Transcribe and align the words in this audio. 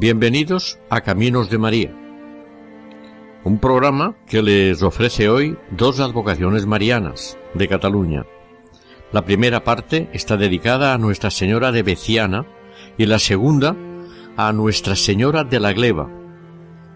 Bienvenidos 0.00 0.78
a 0.88 1.02
Caminos 1.02 1.50
de 1.50 1.58
María, 1.58 1.94
un 3.44 3.58
programa 3.58 4.16
que 4.26 4.40
les 4.40 4.82
ofrece 4.82 5.28
hoy 5.28 5.58
dos 5.72 6.00
advocaciones 6.00 6.64
marianas 6.64 7.36
de 7.52 7.68
Cataluña. 7.68 8.24
La 9.12 9.26
primera 9.26 9.62
parte 9.62 10.08
está 10.14 10.38
dedicada 10.38 10.94
a 10.94 10.98
Nuestra 10.98 11.30
Señora 11.30 11.70
de 11.70 11.82
Beciana 11.82 12.46
y 12.96 13.04
la 13.04 13.18
segunda 13.18 13.76
a 14.38 14.54
Nuestra 14.54 14.96
Señora 14.96 15.44
de 15.44 15.60
la 15.60 15.74
Gleba, 15.74 16.08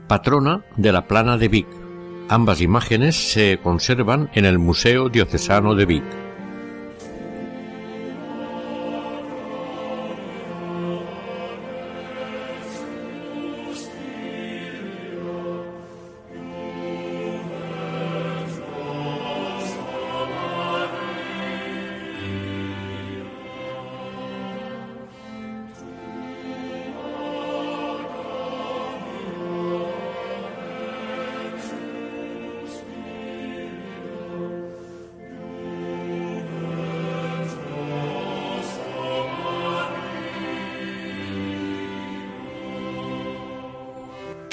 patrona 0.09 0.65
de 0.79 0.91
la 0.91 1.07
Plana 1.07 1.37
de 1.37 1.49
Vic. 1.49 1.67
Ambas 2.31 2.63
imágenes 2.63 3.17
se 3.17 3.59
conservan 3.63 4.31
en 4.33 4.47
el 4.47 4.59
Museo 4.59 5.11
Diocesano 5.11 5.75
de 5.75 5.85
Vic. 5.85 6.24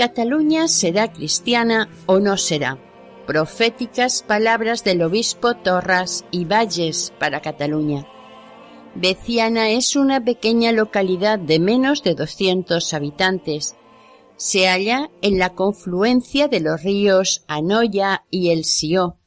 Cataluña 0.01 0.67
será 0.67 1.13
cristiana 1.13 1.87
o 2.07 2.19
no 2.19 2.35
será. 2.35 2.79
Proféticas 3.27 4.23
palabras 4.23 4.83
del 4.83 5.03
obispo 5.03 5.57
Torras 5.57 6.25
y 6.31 6.45
Valles 6.45 7.13
para 7.19 7.39
Cataluña. 7.39 8.07
Beciana 8.95 9.69
es 9.69 9.95
una 9.95 10.19
pequeña 10.19 10.71
localidad 10.71 11.37
de 11.37 11.59
menos 11.59 12.01
de 12.01 12.15
200 12.15 12.95
habitantes. 12.95 13.75
Se 14.37 14.67
halla 14.67 15.11
en 15.21 15.37
la 15.37 15.51
confluencia 15.53 16.47
de 16.47 16.61
los 16.61 16.81
ríos 16.81 17.45
Anoya 17.47 18.25
y 18.31 18.49
el 18.49 18.65
Sió, 18.65 19.19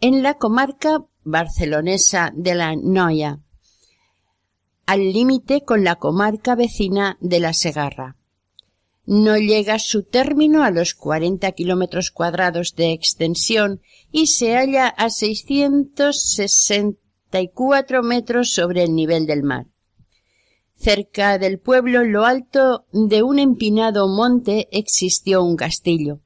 en 0.00 0.24
la 0.24 0.34
comarca 0.34 1.04
barcelonesa 1.22 2.32
de 2.34 2.56
la 2.56 2.74
Noya, 2.74 3.38
al 4.86 5.12
límite 5.12 5.64
con 5.64 5.84
la 5.84 5.94
comarca 5.94 6.56
vecina 6.56 7.18
de 7.20 7.38
la 7.38 7.52
Segarra 7.52 8.16
no 9.10 9.36
llega 9.36 9.78
su 9.80 10.04
término 10.04 10.62
a 10.62 10.70
los 10.70 10.94
40 10.94 11.50
kilómetros 11.50 12.12
cuadrados 12.12 12.76
de 12.76 12.92
extensión 12.92 13.80
y 14.12 14.28
se 14.28 14.54
halla 14.54 14.86
a 14.86 15.10
664 15.10 18.04
metros 18.04 18.54
sobre 18.54 18.84
el 18.84 18.94
nivel 18.94 19.26
del 19.26 19.42
mar. 19.42 19.66
Cerca 20.76 21.38
del 21.38 21.58
pueblo, 21.58 22.04
lo 22.04 22.24
alto 22.24 22.86
de 22.92 23.24
un 23.24 23.40
empinado 23.40 24.06
monte, 24.06 24.68
existió 24.70 25.42
un 25.42 25.56
castillo. 25.56 26.20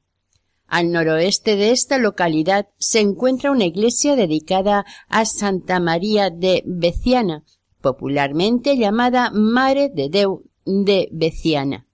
Al 0.67 0.91
noroeste 0.91 1.55
de 1.55 1.71
esta 1.71 1.97
localidad 1.97 2.67
se 2.77 2.99
encuentra 2.99 3.49
una 3.49 3.65
iglesia 3.65 4.15
dedicada 4.15 4.85
a 5.09 5.25
Santa 5.25 5.79
María 5.79 6.29
de 6.29 6.61
Beciana, 6.67 7.45
popularmente 7.81 8.77
llamada 8.77 9.31
Mare 9.31 9.89
de 9.89 10.09
Deu 10.09 10.43
de 10.65 11.09
Beciana 11.11 11.84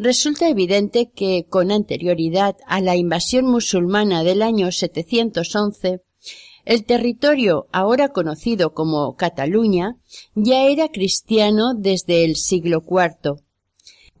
resulta 0.00 0.48
evidente 0.48 1.10
que 1.14 1.44
con 1.46 1.70
anterioridad 1.70 2.56
a 2.66 2.80
la 2.80 2.96
invasión 2.96 3.44
musulmana 3.44 4.24
del 4.24 4.40
año 4.40 4.72
711, 4.72 6.00
el 6.64 6.84
territorio 6.86 7.66
ahora 7.70 8.08
conocido 8.08 8.72
como 8.72 9.14
Cataluña 9.16 9.98
ya 10.34 10.64
era 10.64 10.88
cristiano 10.88 11.74
desde 11.74 12.24
el 12.24 12.36
siglo 12.36 12.82
IV. 12.82 13.42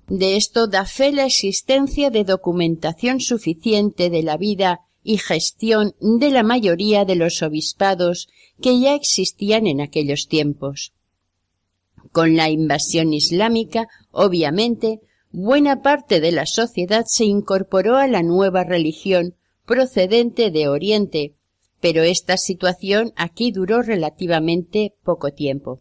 De 0.06 0.36
esto 0.36 0.66
da 0.66 0.84
fe 0.84 1.12
la 1.12 1.24
existencia 1.24 2.10
de 2.10 2.24
documentación 2.24 3.20
suficiente 3.20 4.10
de 4.10 4.22
la 4.22 4.36
vida 4.36 4.80
y 5.02 5.16
gestión 5.16 5.94
de 5.98 6.30
la 6.30 6.42
mayoría 6.42 7.06
de 7.06 7.16
los 7.16 7.40
obispados 7.42 8.28
que 8.60 8.78
ya 8.78 8.94
existían 8.94 9.66
en 9.66 9.80
aquellos 9.80 10.28
tiempos. 10.28 10.92
Con 12.12 12.36
la 12.36 12.50
invasión 12.50 13.14
islámica, 13.14 13.88
obviamente, 14.10 15.00
buena 15.32 15.80
parte 15.80 16.20
de 16.20 16.32
la 16.32 16.44
sociedad 16.46 17.04
se 17.06 17.24
incorporó 17.24 17.96
a 17.96 18.08
la 18.08 18.22
nueva 18.22 18.64
religión 18.64 19.34
procedente 19.64 20.50
de 20.50 20.68
Oriente, 20.68 21.34
pero 21.80 22.02
esta 22.02 22.36
situación 22.36 23.12
aquí 23.16 23.52
duró 23.52 23.82
relativamente 23.82 24.94
poco 25.04 25.32
tiempo. 25.32 25.80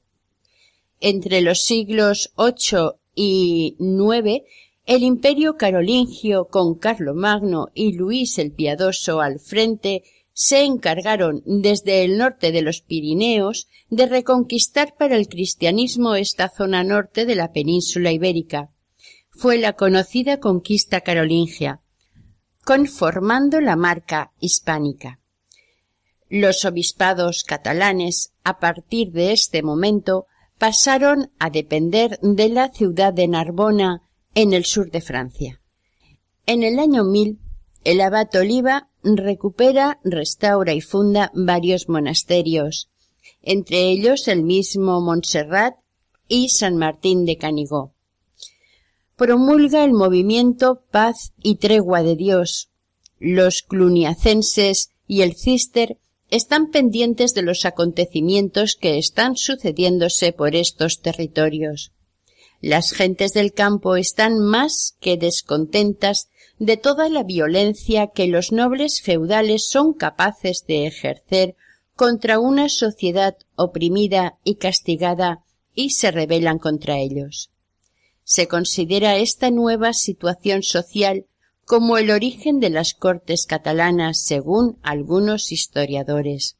Entre 1.00 1.42
los 1.42 1.64
siglos 1.64 2.32
VIII 2.38 2.92
y 3.16 3.76
IX, 3.80 4.44
el 4.86 5.04
imperio 5.04 5.56
carolingio 5.56 6.46
con 6.46 6.76
Carlomagno 6.76 7.70
y 7.74 7.94
Luis 7.94 8.38
el 8.38 8.52
Piadoso 8.52 9.22
al 9.22 9.40
frente 9.40 10.04
se 10.34 10.64
encargaron 10.64 11.42
desde 11.46 12.04
el 12.04 12.18
norte 12.18 12.52
de 12.52 12.62
los 12.62 12.82
Pirineos 12.82 13.68
de 13.90 14.06
reconquistar 14.06 14.96
para 14.98 15.16
el 15.16 15.28
cristianismo 15.28 16.16
esta 16.16 16.50
zona 16.50 16.84
norte 16.84 17.26
de 17.26 17.36
la 17.36 17.52
península 17.52 18.12
ibérica 18.12 18.70
fue 19.40 19.58
la 19.58 19.72
conocida 19.72 20.42
conquista 20.42 21.00
carolingia, 21.00 21.80
conformando 22.66 23.62
la 23.62 23.78
marca 23.78 24.34
hispánica. 24.42 25.22
Los 26.28 26.66
obispados 26.66 27.46
catalanes, 27.46 28.34
a 28.44 28.60
partir 28.60 29.14
de 29.14 29.32
este 29.32 29.64
momento, 29.64 30.26
pasaron 30.58 31.32
a 31.40 31.50
depender 31.50 32.20
de 32.22 32.50
la 32.50 32.68
ciudad 32.68 33.14
de 33.14 33.30
Narbona, 33.30 34.02
en 34.36 34.52
el 34.52 34.66
sur 34.66 34.92
de 34.92 35.00
Francia. 35.00 35.62
En 36.46 36.62
el 36.62 36.78
año 36.78 37.06
1000, 37.06 37.40
el 37.86 38.02
abad 38.02 38.28
Oliva 38.36 38.90
recupera, 39.04 40.00
restaura 40.04 40.74
y 40.74 40.82
funda 40.82 41.32
varios 41.34 41.88
monasterios, 41.88 42.90
entre 43.42 43.90
ellos 43.90 44.28
el 44.28 44.44
mismo 44.44 45.00
Montserrat 45.00 45.76
y 46.28 46.50
San 46.50 46.76
Martín 46.76 47.24
de 47.24 47.38
Canigó 47.38 47.94
promulga 49.20 49.84
el 49.84 49.92
movimiento 49.92 50.82
Paz 50.92 51.34
y 51.44 51.56
Tregua 51.56 52.04
de 52.04 52.16
Dios. 52.16 52.70
Los 53.20 53.64
cluniacenses 53.64 54.92
y 55.08 55.24
el 55.24 55.36
cister 55.36 55.98
están 56.32 56.72
pendientes 56.72 57.34
de 57.34 57.42
los 57.42 57.66
acontecimientos 57.66 58.78
que 58.80 58.98
están 58.98 59.36
sucediéndose 59.36 60.32
por 60.32 60.56
estos 60.56 61.02
territorios. 61.02 61.92
Las 62.62 62.94
gentes 62.94 63.34
del 63.34 63.52
campo 63.52 63.98
están 63.98 64.40
más 64.40 64.96
que 65.02 65.18
descontentas 65.18 66.30
de 66.58 66.78
toda 66.78 67.10
la 67.10 67.24
violencia 67.24 68.08
que 68.08 68.28
los 68.28 68.54
nobles 68.54 69.02
feudales 69.02 69.68
son 69.68 69.92
capaces 69.92 70.64
de 70.66 70.88
ejercer 70.88 71.56
contra 71.94 72.40
una 72.40 72.70
sociedad 72.70 73.36
oprimida 73.58 74.38
y 74.46 74.56
castigada 74.56 75.44
y 75.76 75.90
se 75.90 76.10
rebelan 76.10 76.58
contra 76.58 77.00
ellos. 77.00 77.50
Se 78.30 78.48
considera 78.48 79.18
esta 79.18 79.50
nueva 79.50 79.92
situación 79.92 80.62
social 80.62 81.26
como 81.66 81.98
el 81.98 82.12
origen 82.12 82.60
de 82.60 82.70
las 82.70 82.94
Cortes 82.94 83.48
catalanas 83.48 84.22
según 84.22 84.78
algunos 84.84 85.52
historiadores. 85.52 86.56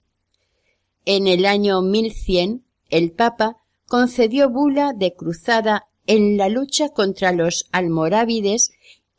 En 1.06 1.28
el 1.28 1.46
año 1.46 1.84
1100, 1.84 2.66
el 2.90 3.12
Papa 3.12 3.58
concedió 3.86 4.50
bula 4.50 4.94
de 4.98 5.14
cruzada 5.14 5.86
en 6.08 6.38
la 6.38 6.50
lucha 6.50 6.90
contra 6.90 7.34
los 7.34 7.68
almorávides 7.72 8.72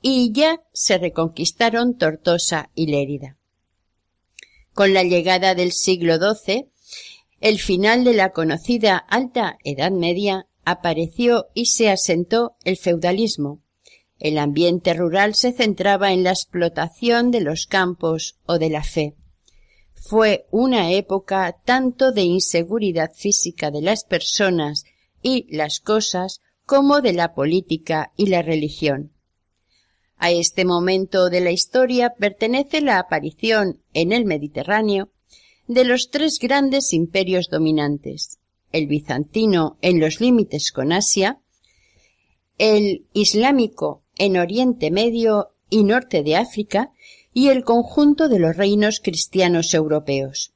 y 0.02 0.32
ya 0.32 0.60
se 0.72 0.98
reconquistaron 0.98 1.98
Tortosa 1.98 2.72
y 2.74 2.88
Lérida. 2.88 3.36
Con 4.74 4.92
la 4.92 5.04
llegada 5.04 5.54
del 5.54 5.70
siglo 5.70 6.16
XII, 6.16 6.66
el 7.40 7.60
final 7.60 8.02
de 8.02 8.14
la 8.14 8.32
conocida 8.32 8.96
Alta 8.96 9.56
Edad 9.62 9.92
Media 9.92 10.48
apareció 10.70 11.48
y 11.54 11.66
se 11.66 11.90
asentó 11.90 12.56
el 12.64 12.76
feudalismo. 12.76 13.62
El 14.18 14.38
ambiente 14.38 14.92
rural 14.94 15.34
se 15.34 15.52
centraba 15.52 16.12
en 16.12 16.22
la 16.24 16.30
explotación 16.30 17.30
de 17.30 17.40
los 17.40 17.66
campos 17.66 18.38
o 18.44 18.58
de 18.58 18.70
la 18.70 18.82
fe. 18.82 19.16
Fue 19.94 20.46
una 20.50 20.92
época 20.92 21.56
tanto 21.64 22.12
de 22.12 22.22
inseguridad 22.22 23.12
física 23.14 23.70
de 23.70 23.82
las 23.82 24.04
personas 24.04 24.84
y 25.22 25.46
las 25.54 25.80
cosas 25.80 26.40
como 26.66 27.00
de 27.00 27.12
la 27.12 27.34
política 27.34 28.12
y 28.16 28.26
la 28.26 28.42
religión. 28.42 29.12
A 30.16 30.30
este 30.30 30.64
momento 30.64 31.30
de 31.30 31.40
la 31.40 31.50
historia 31.50 32.14
pertenece 32.18 32.82
la 32.82 32.98
aparición 32.98 33.82
en 33.94 34.12
el 34.12 34.26
Mediterráneo 34.26 35.10
de 35.66 35.84
los 35.84 36.10
tres 36.10 36.38
grandes 36.38 36.92
imperios 36.92 37.48
dominantes, 37.48 38.39
el 38.72 38.86
bizantino 38.86 39.78
en 39.82 40.00
los 40.00 40.20
límites 40.20 40.72
con 40.72 40.92
Asia, 40.92 41.40
el 42.58 43.06
islámico 43.12 44.02
en 44.16 44.36
Oriente 44.36 44.90
Medio 44.90 45.52
y 45.70 45.84
Norte 45.84 46.22
de 46.22 46.36
África 46.36 46.92
y 47.32 47.48
el 47.48 47.64
conjunto 47.64 48.28
de 48.28 48.38
los 48.38 48.56
reinos 48.56 49.00
cristianos 49.00 49.72
europeos. 49.74 50.52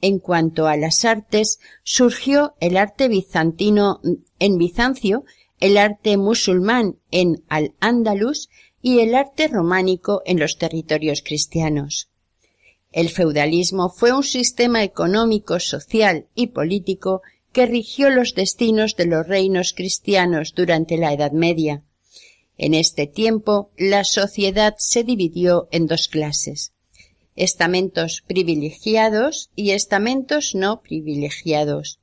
En 0.00 0.18
cuanto 0.18 0.66
a 0.66 0.76
las 0.76 1.04
artes, 1.04 1.58
surgió 1.82 2.54
el 2.60 2.76
arte 2.76 3.08
bizantino 3.08 4.00
en 4.38 4.56
Bizancio, 4.56 5.24
el 5.58 5.76
arte 5.76 6.16
musulmán 6.16 6.96
en 7.10 7.44
Al-Ándalus 7.48 8.48
y 8.80 9.00
el 9.00 9.14
arte 9.14 9.48
románico 9.48 10.22
en 10.24 10.38
los 10.38 10.56
territorios 10.56 11.22
cristianos. 11.22 12.08
El 12.92 13.08
feudalismo 13.10 13.90
fue 13.90 14.12
un 14.12 14.24
sistema 14.24 14.82
económico, 14.82 15.60
social 15.60 16.26
y 16.34 16.48
político 16.48 17.22
que 17.52 17.66
rigió 17.66 18.10
los 18.10 18.34
destinos 18.34 18.96
de 18.96 19.06
los 19.06 19.26
reinos 19.26 19.72
cristianos 19.72 20.52
durante 20.54 20.96
la 20.96 21.12
Edad 21.12 21.32
Media. 21.32 21.82
En 22.56 22.74
este 22.74 23.06
tiempo 23.06 23.70
la 23.76 24.04
sociedad 24.04 24.74
se 24.78 25.04
dividió 25.04 25.68
en 25.72 25.86
dos 25.86 26.08
clases 26.08 26.72
estamentos 27.36 28.22
privilegiados 28.26 29.50
y 29.56 29.70
estamentos 29.70 30.54
no 30.54 30.82
privilegiados. 30.82 32.00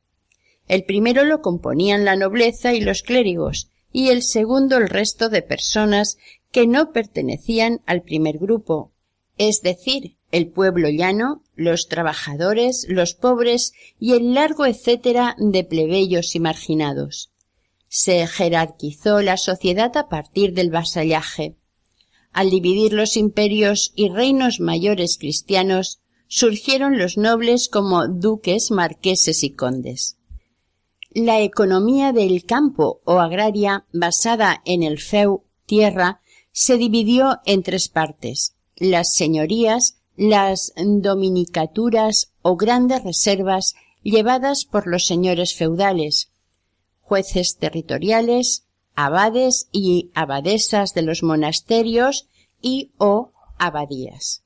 El 0.68 0.84
primero 0.84 1.26
lo 1.26 1.42
componían 1.42 2.06
la 2.06 2.16
nobleza 2.16 2.74
y 2.74 2.82
los 2.82 3.04
clérigos, 3.04 3.70
y 3.92 4.10
el 4.10 4.24
segundo 4.24 4.78
el 4.78 4.90
resto 4.90 5.30
de 5.30 5.44
personas 5.44 6.18
que 6.52 6.66
no 6.66 6.92
pertenecían 6.92 7.82
al 7.86 8.02
primer 8.02 8.40
grupo, 8.40 8.92
es 9.38 9.62
decir, 9.62 10.17
el 10.32 10.50
pueblo 10.50 10.90
llano, 10.90 11.44
los 11.56 11.88
trabajadores, 11.88 12.86
los 12.90 13.14
pobres 13.14 13.74
y 14.00 14.14
el 14.14 14.34
largo 14.34 14.66
etcétera 14.66 15.36
de 15.40 15.64
plebeyos 15.64 16.36
y 16.36 16.40
marginados. 16.40 17.32
Se 17.88 18.28
jerarquizó 18.28 19.22
la 19.22 19.38
sociedad 19.38 19.96
a 19.96 20.10
partir 20.10 20.54
del 20.54 20.70
vasallaje. 20.70 21.56
Al 22.34 22.50
dividir 22.50 22.94
los 22.94 23.18
imperios 23.18 23.94
y 23.96 24.10
reinos 24.10 24.60
mayores 24.60 25.18
cristianos, 25.18 26.02
surgieron 26.28 26.98
los 26.98 27.18
nobles 27.18 27.70
como 27.70 28.08
duques, 28.08 28.70
marqueses 28.70 29.44
y 29.44 29.52
condes. 29.52 30.18
La 31.12 31.42
economía 31.42 32.12
del 32.12 32.44
campo 32.46 33.02
o 33.06 33.20
agraria, 33.20 33.86
basada 33.94 34.62
en 34.66 34.84
el 34.84 35.00
feu, 35.00 35.46
tierra, 35.66 36.22
se 36.52 36.78
dividió 36.78 37.40
en 37.46 37.64
tres 37.64 37.88
partes. 37.88 38.56
Las 38.76 39.16
señorías, 39.16 39.97
las 40.18 40.74
dominicaturas 40.75 42.34
o 42.42 42.58
grandes 42.58 43.04
reservas 43.04 43.75
llevadas 44.02 44.66
por 44.66 44.88
los 44.88 45.06
señores 45.06 45.56
feudales, 45.56 46.31
jueces 47.00 47.58
territoriales, 47.58 48.66
abades 48.96 49.69
y 49.72 50.10
abadesas 50.16 50.94
de 50.94 51.04
los 51.04 51.22
monasterios 51.22 52.28
y 52.62 52.92
o 52.98 53.31
abadías. 53.60 54.44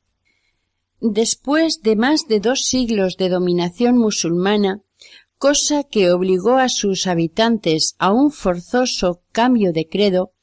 Después 1.00 1.82
de 1.82 1.96
más 1.96 2.28
de 2.28 2.40
dos 2.40 2.66
siglos 2.66 3.18
de 3.18 3.30
dominación 3.30 3.98
musulmana, 3.98 4.82
cosa 5.38 5.84
que 5.84 6.12
obligó 6.12 6.58
a 6.58 6.70
sus 6.70 7.08
habitantes 7.08 7.96
a 7.98 8.12
un 8.12 8.32
forzoso 8.32 9.24
cambio 9.32 9.74
de 9.74 9.88
credo, 9.88 10.34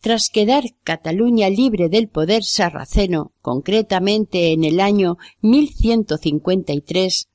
tras 0.00 0.30
quedar 0.30 0.64
Cataluña 0.84 1.48
libre 1.50 1.88
del 1.88 2.08
poder 2.08 2.44
sarraceno, 2.44 3.32
concretamente 3.40 4.52
en 4.52 4.64
el 4.64 4.80
año 4.80 5.16
1153, 5.40 7.28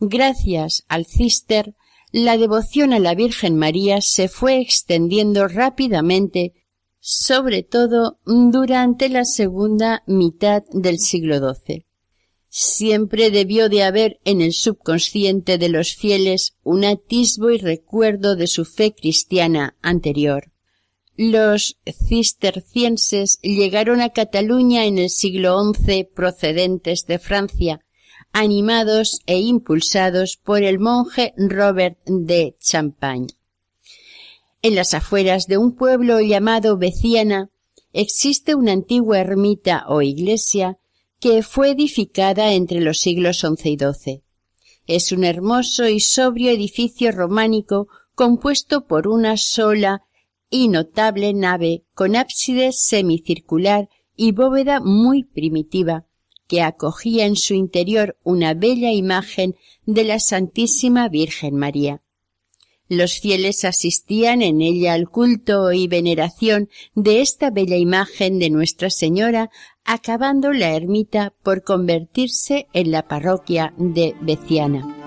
gracias 0.00 0.84
al 0.88 1.06
cister, 1.06 1.74
la 2.10 2.38
devoción 2.38 2.94
a 2.94 2.98
la 2.98 3.14
Virgen 3.14 3.56
María 3.56 4.00
se 4.00 4.28
fue 4.28 4.60
extendiendo 4.60 5.46
rápidamente, 5.46 6.54
sobre 7.00 7.62
todo 7.62 8.18
durante 8.24 9.10
la 9.10 9.24
segunda 9.24 10.02
mitad 10.06 10.62
del 10.72 10.98
siglo 10.98 11.38
XII. 11.38 11.84
Siempre 12.48 13.30
debió 13.30 13.68
de 13.68 13.82
haber 13.82 14.20
en 14.24 14.40
el 14.40 14.54
subconsciente 14.54 15.58
de 15.58 15.68
los 15.68 15.94
fieles 15.94 16.56
un 16.62 16.86
atisbo 16.86 17.50
y 17.50 17.58
recuerdo 17.58 18.36
de 18.36 18.46
su 18.46 18.64
fe 18.64 18.94
cristiana 18.94 19.76
anterior. 19.82 20.50
Los 21.20 21.76
cistercienses 21.84 23.40
llegaron 23.42 24.00
a 24.00 24.10
Cataluña 24.10 24.84
en 24.84 24.98
el 24.98 25.10
siglo 25.10 25.60
XI 25.74 26.04
procedentes 26.04 27.06
de 27.06 27.18
Francia, 27.18 27.84
animados 28.30 29.18
e 29.26 29.40
impulsados 29.40 30.36
por 30.36 30.62
el 30.62 30.78
monje 30.78 31.34
Robert 31.36 31.98
de 32.06 32.54
Champagne. 32.60 33.26
En 34.62 34.76
las 34.76 34.94
afueras 34.94 35.48
de 35.48 35.58
un 35.58 35.74
pueblo 35.74 36.20
llamado 36.20 36.78
Beciana 36.78 37.50
existe 37.92 38.54
una 38.54 38.70
antigua 38.70 39.18
ermita 39.18 39.86
o 39.88 40.02
iglesia 40.02 40.78
que 41.18 41.42
fue 41.42 41.72
edificada 41.72 42.52
entre 42.52 42.80
los 42.80 43.00
siglos 43.00 43.38
XI 43.40 43.70
y 43.70 43.76
XII. 43.76 44.22
Es 44.86 45.10
un 45.10 45.24
hermoso 45.24 45.88
y 45.88 45.98
sobrio 45.98 46.52
edificio 46.52 47.10
románico 47.10 47.88
compuesto 48.14 48.86
por 48.86 49.08
una 49.08 49.36
sola 49.36 50.04
y 50.50 50.68
notable 50.68 51.32
nave 51.34 51.84
con 51.94 52.16
ábside 52.16 52.72
semicircular 52.72 53.88
y 54.16 54.32
bóveda 54.32 54.80
muy 54.80 55.24
primitiva, 55.24 56.06
que 56.46 56.62
acogía 56.62 57.26
en 57.26 57.36
su 57.36 57.54
interior 57.54 58.16
una 58.24 58.54
bella 58.54 58.90
imagen 58.90 59.54
de 59.86 60.04
la 60.04 60.18
Santísima 60.18 61.08
Virgen 61.08 61.56
María. 61.56 62.02
Los 62.88 63.20
fieles 63.20 63.66
asistían 63.66 64.40
en 64.40 64.62
ella 64.62 64.94
al 64.94 65.10
culto 65.10 65.72
y 65.72 65.88
veneración 65.88 66.70
de 66.94 67.20
esta 67.20 67.50
bella 67.50 67.76
imagen 67.76 68.38
de 68.38 68.48
Nuestra 68.48 68.88
Señora, 68.88 69.50
acabando 69.84 70.52
la 70.52 70.74
ermita 70.74 71.34
por 71.42 71.62
convertirse 71.62 72.66
en 72.72 72.90
la 72.90 73.06
parroquia 73.06 73.74
de 73.76 74.14
Beciana. 74.22 74.97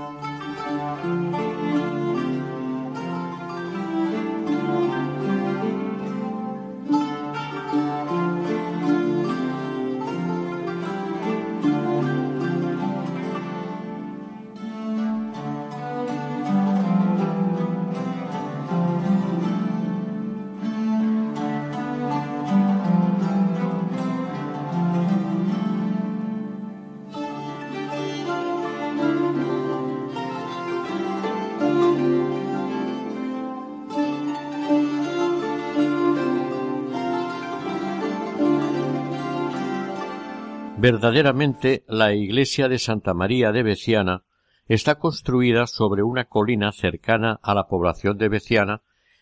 Verdaderamente 40.81 41.83
la 41.87 42.15
iglesia 42.15 42.67
de 42.67 42.79
Santa 42.79 43.13
María 43.13 43.51
de 43.51 43.61
Beciana 43.61 44.23
está 44.67 44.97
construida 44.97 45.67
sobre 45.67 46.01
una 46.01 46.25
colina 46.25 46.71
cercana 46.71 47.39
a 47.43 47.53
la 47.53 47.67
población 47.67 48.17
de 48.17 48.29
Beciana 48.29 48.81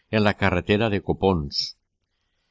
en 0.09 0.23
la 0.23 0.35
carretera 0.35 0.89
de 0.89 1.01
Copons. 1.01 1.77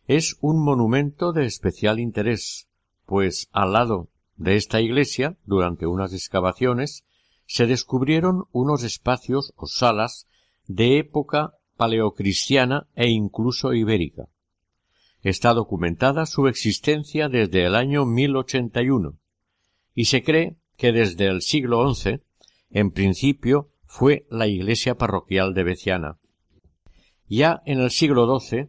Es 0.06 0.36
un 0.42 0.62
monumento 0.62 1.32
de 1.32 1.46
especial 1.46 2.00
interés, 2.00 2.68
pues 3.06 3.48
al 3.50 3.72
lado 3.72 4.10
de 4.36 4.56
esta 4.56 4.82
iglesia, 4.82 5.38
durante 5.46 5.86
unas 5.86 6.12
excavaciones, 6.12 7.06
se 7.46 7.66
descubrieron 7.66 8.44
unos 8.52 8.82
espacios 8.82 9.54
o 9.56 9.66
salas 9.66 10.28
de 10.66 10.98
época 10.98 11.54
paleocristiana 11.78 12.88
e 12.94 13.08
incluso 13.08 13.72
ibérica. 13.72 14.28
Está 15.22 15.52
documentada 15.52 16.26
su 16.26 16.46
existencia 16.46 17.28
desde 17.28 17.64
el 17.64 17.74
año 17.74 18.04
1081 18.04 19.18
y 19.94 20.04
se 20.04 20.22
cree 20.22 20.56
que 20.76 20.92
desde 20.92 21.26
el 21.26 21.42
siglo 21.42 21.92
XI, 21.92 22.20
en 22.70 22.92
principio, 22.92 23.70
fue 23.84 24.26
la 24.30 24.46
iglesia 24.46 24.96
parroquial 24.96 25.54
de 25.54 25.64
Beciana. 25.64 26.18
Ya 27.26 27.62
en 27.66 27.80
el 27.80 27.90
siglo 27.90 28.38
XII 28.38 28.68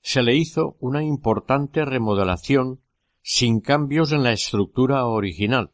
se 0.00 0.22
le 0.22 0.36
hizo 0.36 0.76
una 0.78 1.02
importante 1.02 1.84
remodelación 1.84 2.80
sin 3.22 3.60
cambios 3.60 4.12
en 4.12 4.22
la 4.22 4.32
estructura 4.32 5.04
original. 5.06 5.72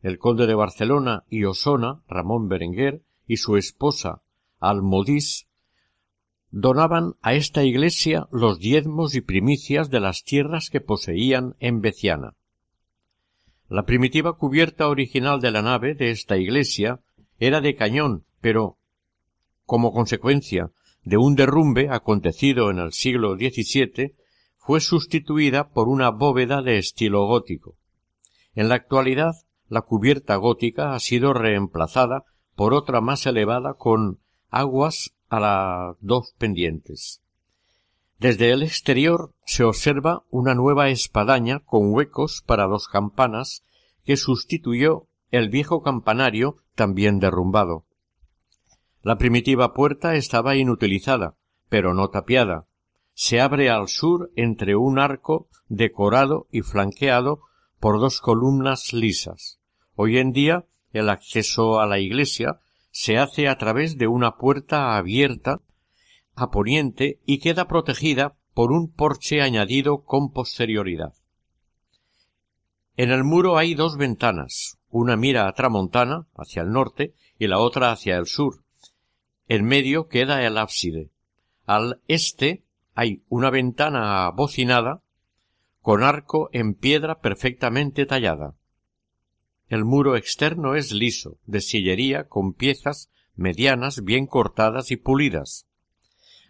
El 0.00 0.18
conde 0.18 0.46
de 0.46 0.54
Barcelona 0.54 1.24
y 1.28 1.44
Osona, 1.44 2.02
Ramón 2.08 2.48
Berenguer, 2.48 3.02
y 3.26 3.36
su 3.36 3.56
esposa 3.56 4.22
Almodís, 4.58 5.47
donaban 6.50 7.14
a 7.20 7.34
esta 7.34 7.64
iglesia 7.64 8.26
los 8.32 8.58
diezmos 8.58 9.14
y 9.14 9.20
primicias 9.20 9.90
de 9.90 10.00
las 10.00 10.22
tierras 10.22 10.70
que 10.70 10.80
poseían 10.80 11.56
en 11.60 11.80
Beciana. 11.80 12.34
La 13.68 13.84
primitiva 13.84 14.38
cubierta 14.38 14.88
original 14.88 15.40
de 15.40 15.50
la 15.50 15.62
nave 15.62 15.94
de 15.94 16.10
esta 16.10 16.38
iglesia 16.38 17.00
era 17.38 17.60
de 17.60 17.76
cañón, 17.76 18.24
pero, 18.40 18.78
como 19.64 19.92
consecuencia 19.92 20.70
de 21.04 21.18
un 21.18 21.36
derrumbe 21.36 21.90
acontecido 21.90 22.70
en 22.70 22.78
el 22.78 22.92
siglo 22.92 23.36
XVII, 23.36 24.14
fue 24.56 24.80
sustituida 24.80 25.70
por 25.70 25.88
una 25.88 26.10
bóveda 26.10 26.62
de 26.62 26.78
estilo 26.78 27.26
gótico. 27.26 27.76
En 28.54 28.68
la 28.68 28.76
actualidad, 28.76 29.34
la 29.68 29.82
cubierta 29.82 30.36
gótica 30.36 30.94
ha 30.94 31.00
sido 31.00 31.34
reemplazada 31.34 32.24
por 32.54 32.74
otra 32.74 33.00
más 33.00 33.26
elevada 33.26 33.74
con 33.74 34.20
aguas 34.48 35.14
a 35.28 35.40
las 35.40 35.96
dos 36.00 36.34
pendientes. 36.38 37.22
Desde 38.18 38.50
el 38.50 38.62
exterior 38.62 39.32
se 39.44 39.62
observa 39.64 40.24
una 40.30 40.54
nueva 40.54 40.88
espadaña 40.88 41.60
con 41.60 41.92
huecos 41.92 42.42
para 42.44 42.66
dos 42.66 42.88
campanas 42.88 43.62
que 44.04 44.16
sustituyó 44.16 45.06
el 45.30 45.50
viejo 45.50 45.82
campanario 45.82 46.56
también 46.74 47.20
derrumbado. 47.20 47.84
La 49.02 49.18
primitiva 49.18 49.72
puerta 49.72 50.16
estaba 50.16 50.56
inutilizada, 50.56 51.36
pero 51.68 51.94
no 51.94 52.08
tapiada. 52.08 52.66
Se 53.14 53.40
abre 53.40 53.70
al 53.70 53.88
sur 53.88 54.30
entre 54.34 54.74
un 54.76 54.98
arco 54.98 55.48
decorado 55.68 56.48
y 56.50 56.62
flanqueado 56.62 57.40
por 57.78 58.00
dos 58.00 58.20
columnas 58.20 58.92
lisas. 58.92 59.60
Hoy 59.94 60.18
en 60.18 60.32
día 60.32 60.66
el 60.92 61.08
acceso 61.08 61.80
a 61.80 61.86
la 61.86 61.98
iglesia 61.98 62.60
se 62.90 63.18
hace 63.18 63.48
a 63.48 63.58
través 63.58 63.98
de 63.98 64.06
una 64.06 64.36
puerta 64.36 64.96
abierta 64.96 65.60
a 66.34 66.50
poniente 66.50 67.20
y 67.26 67.38
queda 67.38 67.66
protegida 67.66 68.36
por 68.54 68.72
un 68.72 68.92
porche 68.92 69.42
añadido 69.42 70.04
con 70.04 70.32
posterioridad. 70.32 71.14
En 72.96 73.10
el 73.10 73.22
muro 73.24 73.56
hay 73.56 73.74
dos 73.74 73.96
ventanas, 73.96 74.78
una 74.88 75.16
mira 75.16 75.46
a 75.46 75.52
tramontana, 75.52 76.26
hacia 76.36 76.62
el 76.62 76.70
norte, 76.70 77.14
y 77.38 77.46
la 77.46 77.58
otra 77.58 77.92
hacia 77.92 78.16
el 78.16 78.26
sur. 78.26 78.64
En 79.46 79.64
medio 79.64 80.08
queda 80.08 80.44
el 80.44 80.58
ábside. 80.58 81.10
Al 81.66 82.00
este 82.08 82.64
hay 82.94 83.22
una 83.28 83.50
ventana 83.50 84.26
abocinada 84.26 85.02
con 85.80 86.02
arco 86.02 86.50
en 86.52 86.74
piedra 86.74 87.20
perfectamente 87.20 88.04
tallada. 88.04 88.57
El 89.68 89.84
muro 89.84 90.16
externo 90.16 90.74
es 90.74 90.92
liso, 90.92 91.38
de 91.46 91.60
sillería 91.60 92.24
con 92.24 92.54
piezas 92.54 93.10
medianas 93.36 94.02
bien 94.02 94.26
cortadas 94.26 94.90
y 94.90 94.96
pulidas. 94.96 95.66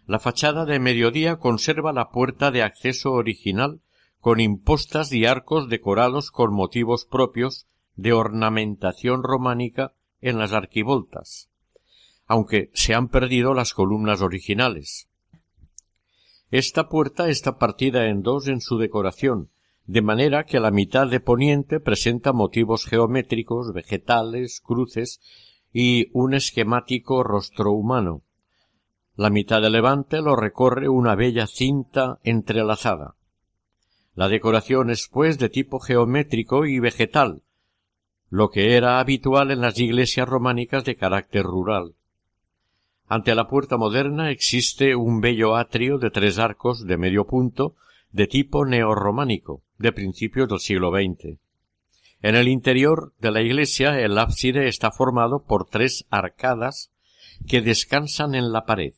La 0.07 0.19
fachada 0.19 0.65
de 0.65 0.79
mediodía 0.79 1.37
conserva 1.37 1.93
la 1.93 2.09
puerta 2.09 2.49
de 2.49 2.63
acceso 2.63 3.11
original 3.11 3.81
con 4.19 4.39
impostas 4.39 5.11
y 5.11 5.25
arcos 5.25 5.69
decorados 5.69 6.31
con 6.31 6.53
motivos 6.53 7.05
propios 7.05 7.67
de 7.95 8.13
ornamentación 8.13 9.23
románica 9.23 9.93
en 10.21 10.39
las 10.39 10.53
arquivoltas, 10.53 11.49
aunque 12.25 12.71
se 12.73 12.95
han 12.95 13.09
perdido 13.09 13.53
las 13.53 13.73
columnas 13.73 14.21
originales. 14.21 15.07
Esta 16.51 16.89
puerta 16.89 17.29
está 17.29 17.57
partida 17.57 18.07
en 18.07 18.23
dos 18.23 18.47
en 18.47 18.61
su 18.61 18.77
decoración, 18.77 19.49
de 19.89 20.03
manera 20.03 20.43
que 20.43 20.59
la 20.59 20.69
mitad 20.69 21.07
de 21.07 21.19
poniente 21.19 21.79
presenta 21.79 22.31
motivos 22.31 22.85
geométricos, 22.85 23.73
vegetales, 23.73 24.61
cruces 24.61 25.19
y 25.73 26.09
un 26.13 26.35
esquemático 26.35 27.23
rostro 27.23 27.71
humano. 27.71 28.21
La 29.15 29.31
mitad 29.31 29.63
de 29.63 29.71
levante 29.71 30.21
lo 30.21 30.35
recorre 30.35 30.89
una 30.89 31.15
bella 31.15 31.47
cinta 31.47 32.19
entrelazada. 32.23 33.15
La 34.13 34.29
decoración 34.29 34.91
es 34.91 35.09
pues 35.11 35.39
de 35.39 35.49
tipo 35.49 35.79
geométrico 35.79 36.67
y 36.67 36.79
vegetal, 36.79 37.41
lo 38.29 38.51
que 38.51 38.75
era 38.77 38.99
habitual 38.99 39.49
en 39.49 39.61
las 39.61 39.79
iglesias 39.79 40.29
románicas 40.29 40.85
de 40.85 40.97
carácter 40.97 41.41
rural. 41.41 41.95
Ante 43.07 43.33
la 43.33 43.47
puerta 43.47 43.75
moderna 43.75 44.29
existe 44.29 44.95
un 44.95 45.19
bello 45.19 45.55
atrio 45.55 45.97
de 45.97 46.11
tres 46.11 46.37
arcos 46.37 46.85
de 46.85 46.95
medio 46.95 47.25
punto 47.25 47.73
de 48.11 48.27
tipo 48.27 48.65
neorrománico, 48.65 49.63
de 49.77 49.91
principios 49.91 50.49
del 50.49 50.59
siglo 50.59 50.91
XX. 50.91 51.39
En 52.21 52.35
el 52.35 52.47
interior 52.47 53.13
de 53.19 53.31
la 53.31 53.41
iglesia 53.41 53.99
el 53.99 54.17
ábside 54.17 54.67
está 54.67 54.91
formado 54.91 55.45
por 55.45 55.69
tres 55.69 56.05
arcadas 56.09 56.91
que 57.47 57.61
descansan 57.61 58.35
en 58.35 58.51
la 58.51 58.65
pared. 58.65 58.93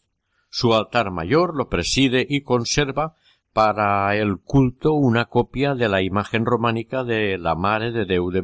Su 0.50 0.74
altar 0.74 1.12
mayor 1.12 1.56
lo 1.56 1.70
preside 1.70 2.26
y 2.28 2.42
conserva 2.42 3.16
para 3.54 4.16
el 4.16 4.40
culto 4.40 4.94
una 4.94 5.26
copia 5.26 5.76
de 5.76 5.90
la 5.90 6.02
imagen 6.02 6.46
románica 6.46 7.04
de 7.04 7.38
la 7.38 7.56
Mare 7.56 7.92
de 7.92 8.06
Deu 8.06 8.32
de. 8.32 8.42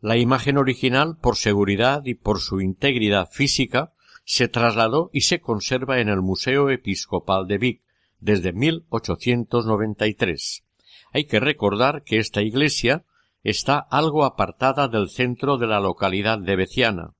La 0.00 0.16
imagen 0.16 0.58
original, 0.58 1.16
por 1.16 1.36
seguridad 1.36 2.02
y 2.04 2.14
por 2.14 2.40
su 2.40 2.60
integridad 2.60 3.30
física, 3.30 3.92
se 4.24 4.48
trasladó 4.48 5.10
y 5.12 5.22
se 5.22 5.40
conserva 5.40 6.00
en 6.00 6.08
el 6.08 6.22
Museo 6.22 6.70
Episcopal 6.70 7.46
de 7.46 7.58
Vic, 7.58 7.82
desde 8.22 8.52
1893. 8.52 10.64
Hay 11.12 11.26
que 11.26 11.40
recordar 11.40 12.04
que 12.04 12.18
esta 12.18 12.40
iglesia 12.40 13.04
está 13.42 13.78
algo 13.78 14.24
apartada 14.24 14.86
del 14.88 15.10
centro 15.10 15.58
de 15.58 15.66
la 15.66 15.80
localidad 15.80 16.38
de 16.38 16.56
Beciana. 16.56 17.10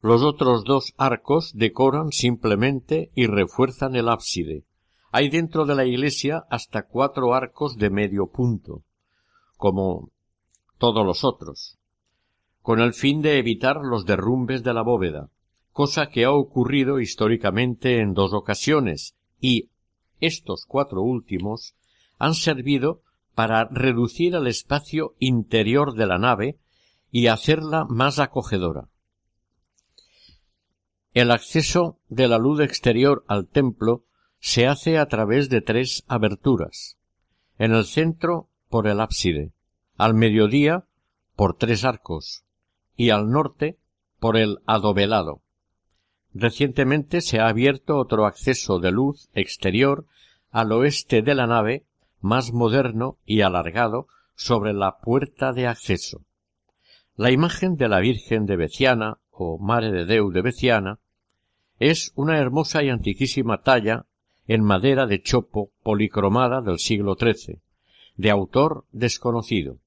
Los 0.00 0.22
otros 0.22 0.62
dos 0.64 0.94
arcos 0.98 1.52
decoran 1.54 2.12
simplemente 2.12 3.10
y 3.14 3.26
refuerzan 3.26 3.96
el 3.96 4.08
ábside. 4.08 4.64
Hay 5.10 5.30
dentro 5.30 5.64
de 5.64 5.76
la 5.76 5.86
iglesia 5.86 6.44
hasta 6.50 6.86
cuatro 6.86 7.32
arcos 7.34 7.78
de 7.78 7.88
medio 7.90 8.26
punto, 8.26 8.82
como 9.56 10.10
todos 10.78 11.06
los 11.06 11.24
otros, 11.24 11.78
con 12.60 12.80
el 12.80 12.92
fin 12.92 13.22
de 13.22 13.38
evitar 13.38 13.80
los 13.82 14.04
derrumbes 14.04 14.62
de 14.62 14.74
la 14.74 14.82
bóveda, 14.82 15.30
cosa 15.70 16.08
que 16.08 16.24
ha 16.24 16.32
ocurrido 16.32 17.00
históricamente 17.00 18.00
en 18.00 18.12
dos 18.12 18.34
ocasiones 18.34 19.14
y 19.42 19.68
estos 20.20 20.64
cuatro 20.66 21.02
últimos 21.02 21.74
han 22.18 22.34
servido 22.34 23.02
para 23.34 23.64
reducir 23.64 24.36
el 24.36 24.46
espacio 24.46 25.16
interior 25.18 25.94
de 25.94 26.06
la 26.06 26.16
nave 26.16 26.58
y 27.10 27.26
hacerla 27.26 27.84
más 27.84 28.20
acogedora. 28.20 28.88
El 31.12 31.30
acceso 31.30 31.98
de 32.08 32.28
la 32.28 32.38
luz 32.38 32.60
exterior 32.60 33.24
al 33.26 33.48
templo 33.48 34.04
se 34.38 34.66
hace 34.66 34.96
a 34.96 35.06
través 35.06 35.50
de 35.50 35.60
tres 35.60 36.04
aberturas. 36.06 36.96
En 37.58 37.74
el 37.74 37.84
centro 37.84 38.48
por 38.68 38.86
el 38.86 39.00
ábside, 39.00 39.52
al 39.98 40.14
mediodía 40.14 40.86
por 41.34 41.56
tres 41.56 41.84
arcos 41.84 42.44
y 42.96 43.10
al 43.10 43.28
norte 43.28 43.76
por 44.20 44.36
el 44.36 44.58
adobelado. 44.66 45.41
Recientemente 46.34 47.20
se 47.20 47.40
ha 47.40 47.48
abierto 47.48 47.98
otro 47.98 48.26
acceso 48.26 48.78
de 48.78 48.90
luz 48.90 49.28
exterior 49.34 50.06
al 50.50 50.72
oeste 50.72 51.22
de 51.22 51.34
la 51.34 51.46
nave, 51.46 51.84
más 52.20 52.52
moderno 52.52 53.18
y 53.26 53.42
alargado, 53.42 54.06
sobre 54.34 54.72
la 54.72 54.98
puerta 54.98 55.52
de 55.52 55.66
acceso. 55.66 56.22
La 57.16 57.30
imagen 57.30 57.76
de 57.76 57.88
la 57.88 58.00
Virgen 58.00 58.46
de 58.46 58.56
Beciana 58.56 59.18
o 59.30 59.58
Mare 59.58 59.92
de 59.92 60.06
Deu 60.06 60.30
de 60.30 60.42
Beciana 60.42 60.98
es 61.78 62.12
una 62.14 62.38
hermosa 62.38 62.82
y 62.82 62.88
antiquísima 62.88 63.62
talla 63.62 64.06
en 64.46 64.62
madera 64.62 65.06
de 65.06 65.22
chopo 65.22 65.70
policromada 65.82 66.62
del 66.62 66.78
siglo 66.78 67.16
XIII, 67.18 67.60
de 68.16 68.30
autor 68.30 68.84
desconocido. 68.92 69.78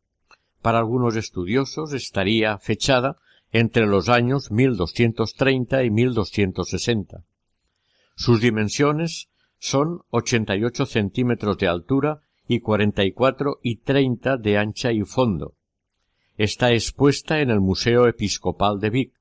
Para 0.61 0.79
algunos 0.79 1.15
estudiosos 1.15 1.93
estaría 1.93 2.57
fechada 2.57 3.17
entre 3.57 3.85
los 3.85 4.09
años 4.09 4.51
1230 4.51 5.85
y 5.85 5.89
1260. 5.89 7.23
Sus 8.13 8.41
dimensiones 8.41 9.29
son 9.59 10.01
88 10.09 10.85
centímetros 10.85 11.57
de 11.57 11.69
altura 11.69 12.19
y 12.49 12.59
44 12.59 13.59
y 13.63 13.77
30 13.77 14.35
de 14.35 14.57
ancha 14.57 14.91
y 14.91 15.03
fondo. 15.03 15.53
Está 16.35 16.73
expuesta 16.73 17.39
en 17.39 17.49
el 17.49 17.61
Museo 17.61 18.07
Episcopal 18.07 18.81
de 18.81 18.89
Vic. 18.89 19.13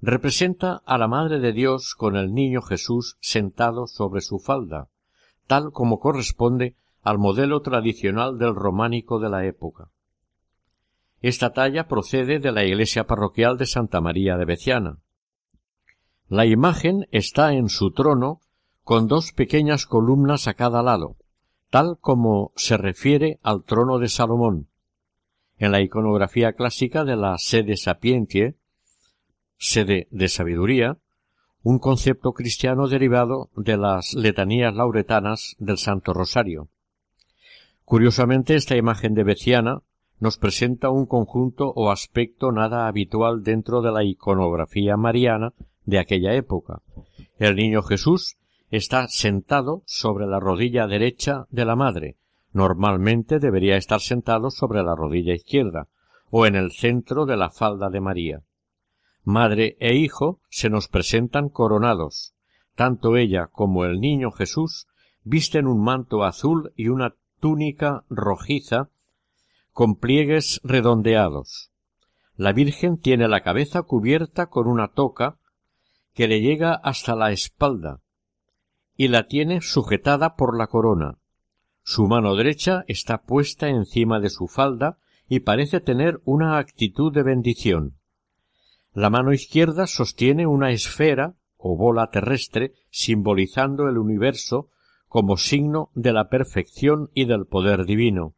Representa 0.00 0.80
a 0.86 0.96
la 0.96 1.08
Madre 1.08 1.40
de 1.40 1.52
Dios 1.52 1.96
con 1.96 2.14
el 2.14 2.32
Niño 2.32 2.62
Jesús 2.62 3.16
sentado 3.20 3.88
sobre 3.88 4.20
su 4.20 4.38
falda, 4.38 4.86
tal 5.48 5.72
como 5.72 5.98
corresponde 5.98 6.76
al 7.02 7.18
modelo 7.18 7.60
tradicional 7.60 8.38
del 8.38 8.54
románico 8.54 9.18
de 9.18 9.30
la 9.30 9.46
época. 9.46 9.90
Esta 11.24 11.54
talla 11.54 11.88
procede 11.88 12.38
de 12.38 12.52
la 12.52 12.64
iglesia 12.64 13.06
parroquial 13.06 13.56
de 13.56 13.64
Santa 13.64 14.02
María 14.02 14.36
de 14.36 14.44
Beciana. 14.44 14.98
La 16.28 16.44
imagen 16.44 17.06
está 17.12 17.54
en 17.54 17.70
su 17.70 17.92
trono 17.92 18.42
con 18.82 19.08
dos 19.08 19.32
pequeñas 19.32 19.86
columnas 19.86 20.48
a 20.48 20.52
cada 20.52 20.82
lado, 20.82 21.16
tal 21.70 21.96
como 21.98 22.52
se 22.56 22.76
refiere 22.76 23.38
al 23.42 23.64
trono 23.64 23.98
de 23.98 24.10
Salomón. 24.10 24.68
En 25.56 25.72
la 25.72 25.80
iconografía 25.80 26.52
clásica 26.52 27.04
de 27.04 27.16
la 27.16 27.38
sede 27.38 27.78
sapientie, 27.78 28.56
sede 29.56 30.08
de 30.10 30.28
sabiduría, 30.28 30.98
un 31.62 31.78
concepto 31.78 32.34
cristiano 32.34 32.86
derivado 32.86 33.48
de 33.56 33.78
las 33.78 34.12
letanías 34.12 34.74
lauretanas 34.74 35.56
del 35.58 35.78
Santo 35.78 36.12
Rosario. 36.12 36.68
Curiosamente, 37.86 38.56
esta 38.56 38.76
imagen 38.76 39.14
de 39.14 39.24
Beciana 39.24 39.80
nos 40.24 40.38
presenta 40.38 40.88
un 40.88 41.04
conjunto 41.04 41.70
o 41.76 41.90
aspecto 41.90 42.50
nada 42.50 42.86
habitual 42.86 43.42
dentro 43.42 43.82
de 43.82 43.92
la 43.92 44.04
iconografía 44.04 44.96
mariana 44.96 45.52
de 45.84 45.98
aquella 45.98 46.32
época. 46.32 46.80
El 47.36 47.56
niño 47.56 47.82
Jesús 47.82 48.38
está 48.70 49.06
sentado 49.08 49.82
sobre 49.84 50.26
la 50.26 50.40
rodilla 50.40 50.86
derecha 50.86 51.44
de 51.50 51.66
la 51.66 51.76
madre. 51.76 52.16
Normalmente 52.54 53.38
debería 53.38 53.76
estar 53.76 54.00
sentado 54.00 54.50
sobre 54.50 54.82
la 54.82 54.96
rodilla 54.96 55.34
izquierda 55.34 55.88
o 56.30 56.46
en 56.46 56.54
el 56.54 56.72
centro 56.72 57.26
de 57.26 57.36
la 57.36 57.50
falda 57.50 57.90
de 57.90 58.00
María. 58.00 58.40
Madre 59.24 59.76
e 59.78 59.94
hijo 59.94 60.40
se 60.48 60.70
nos 60.70 60.88
presentan 60.88 61.50
coronados. 61.50 62.32
Tanto 62.74 63.18
ella 63.18 63.48
como 63.48 63.84
el 63.84 64.00
niño 64.00 64.30
Jesús 64.30 64.86
visten 65.22 65.66
un 65.66 65.84
manto 65.84 66.24
azul 66.24 66.72
y 66.76 66.88
una 66.88 67.14
túnica 67.40 68.04
rojiza 68.08 68.88
con 69.74 69.96
pliegues 69.96 70.60
redondeados. 70.62 71.72
La 72.36 72.52
Virgen 72.52 72.96
tiene 72.96 73.26
la 73.26 73.42
cabeza 73.42 73.82
cubierta 73.82 74.46
con 74.46 74.68
una 74.68 74.92
toca 74.92 75.38
que 76.14 76.28
le 76.28 76.40
llega 76.40 76.74
hasta 76.74 77.16
la 77.16 77.32
espalda 77.32 78.00
y 78.96 79.08
la 79.08 79.26
tiene 79.26 79.60
sujetada 79.60 80.36
por 80.36 80.56
la 80.56 80.68
corona. 80.68 81.18
Su 81.82 82.06
mano 82.06 82.36
derecha 82.36 82.84
está 82.86 83.22
puesta 83.22 83.68
encima 83.68 84.20
de 84.20 84.30
su 84.30 84.46
falda 84.46 84.98
y 85.28 85.40
parece 85.40 85.80
tener 85.80 86.20
una 86.24 86.58
actitud 86.58 87.12
de 87.12 87.24
bendición. 87.24 87.98
La 88.92 89.10
mano 89.10 89.32
izquierda 89.32 89.88
sostiene 89.88 90.46
una 90.46 90.70
esfera 90.70 91.34
o 91.56 91.76
bola 91.76 92.10
terrestre 92.10 92.74
simbolizando 92.90 93.88
el 93.88 93.98
universo 93.98 94.70
como 95.08 95.36
signo 95.36 95.90
de 95.94 96.12
la 96.12 96.28
perfección 96.28 97.10
y 97.12 97.24
del 97.24 97.46
poder 97.46 97.86
divino. 97.86 98.36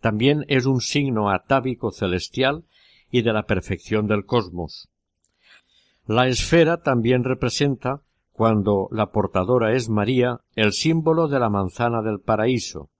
También 0.00 0.44
es 0.48 0.66
un 0.66 0.80
signo 0.80 1.30
atávico 1.30 1.90
celestial 1.90 2.64
y 3.10 3.22
de 3.22 3.32
la 3.32 3.46
perfección 3.46 4.06
del 4.06 4.26
cosmos. 4.26 4.88
La 6.06 6.28
esfera 6.28 6.82
también 6.82 7.24
representa, 7.24 8.02
cuando 8.32 8.88
la 8.92 9.10
portadora 9.10 9.72
es 9.72 9.88
María, 9.88 10.40
el 10.54 10.72
símbolo 10.72 11.26
de 11.26 11.40
la 11.40 11.48
manzana 11.48 12.02
del 12.02 12.20
paraíso. 12.20 12.90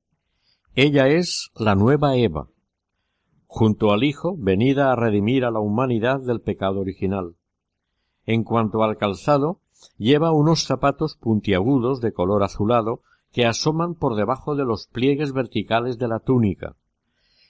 Ella 0.75 1.09
es 1.09 1.51
la 1.55 1.75
nueva 1.75 2.16
Eva, 2.16 2.49
junto 3.47 3.92
al 3.92 4.03
Hijo, 4.03 4.35
venida 4.37 4.92
a 4.92 4.97
redimir 4.97 5.44
a 5.44 5.51
la 5.51 5.61
humanidad 5.61 6.20
del 6.20 6.40
pecado 6.40 6.81
original. 6.81 7.37
En 8.25 8.44
cuanto 8.44 8.83
al 8.83 8.97
calzado, 8.97 9.61
lleva 9.99 10.33
unos 10.33 10.64
zapatos 10.64 11.16
puntiagudos 11.16 12.01
de 12.01 12.12
color 12.12 12.42
azulado 12.42 13.03
que 13.33 13.47
asoman 13.47 13.94
por 13.94 14.16
debajo 14.16 14.57
de 14.57 14.64
los 14.64 14.88
pliegues 14.88 15.33
verticales 15.33 15.99
de 15.99 16.09
la 16.09 16.18
túnica. 16.18 16.77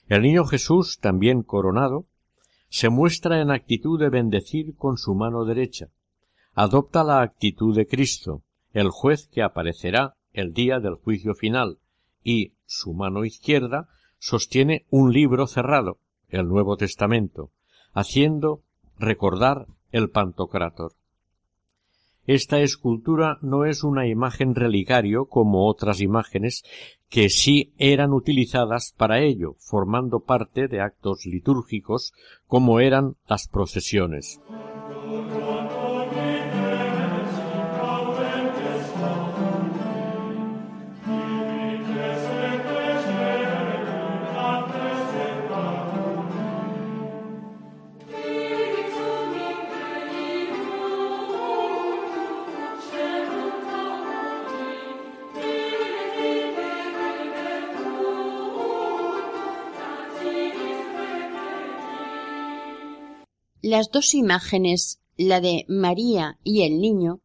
El 0.09 0.23
niño 0.23 0.45
Jesús, 0.45 0.99
también 1.01 1.43
coronado, 1.43 2.07
se 2.69 2.89
muestra 2.91 3.41
en 3.41 3.51
actitud 3.51 3.99
de 3.99 4.09
bendecir 4.09 4.77
con 4.77 4.99
su 4.99 5.15
mano 5.15 5.45
derecha. 5.45 5.89
Adopta 6.55 7.03
la 7.03 7.23
actitud 7.23 7.75
de 7.75 7.87
Cristo, 7.87 8.43
el 8.73 8.91
juez 8.91 9.29
que 9.29 9.43
aparecerá 9.43 10.17
el 10.33 10.53
día 10.53 10.79
del 10.79 10.95
juicio 10.95 11.35
final, 11.35 11.79
y 12.23 12.55
su 12.67 12.93
mano 12.93 13.25
izquierda 13.25 13.89
sostiene 14.19 14.87
un 14.91 15.13
libro 15.13 15.47
cerrado, 15.47 15.99
el 16.29 16.47
Nuevo 16.49 16.77
Testamento, 16.77 17.51
haciendo 17.93 18.63
recordar 18.99 19.67
el 19.93 20.11
Pantocrátor. 20.11 20.93
Esta 22.27 22.61
escultura 22.61 23.39
no 23.41 23.65
es 23.65 23.85
una 23.85 24.07
imagen 24.07 24.55
relicario 24.55 25.27
como 25.27 25.69
otras 25.69 26.01
imágenes 26.01 26.65
que 27.09 27.29
sí 27.29 27.73
eran 27.79 28.13
utilizadas 28.13 28.95
para 28.97 29.21
ello, 29.21 29.55
formando 29.59 30.21
parte 30.21 30.67
de 30.67 30.81
actos 30.81 31.25
litúrgicos 31.25 32.13
como 32.47 32.81
eran 32.81 33.17
las 33.29 33.47
procesiones. 33.47 34.41
Las 63.69 63.91
dos 63.91 64.15
imágenes, 64.15 65.01
la 65.17 65.41
de 65.41 65.65
María 65.67 66.39
y 66.45 66.63
el 66.63 66.81
niño, 66.81 67.21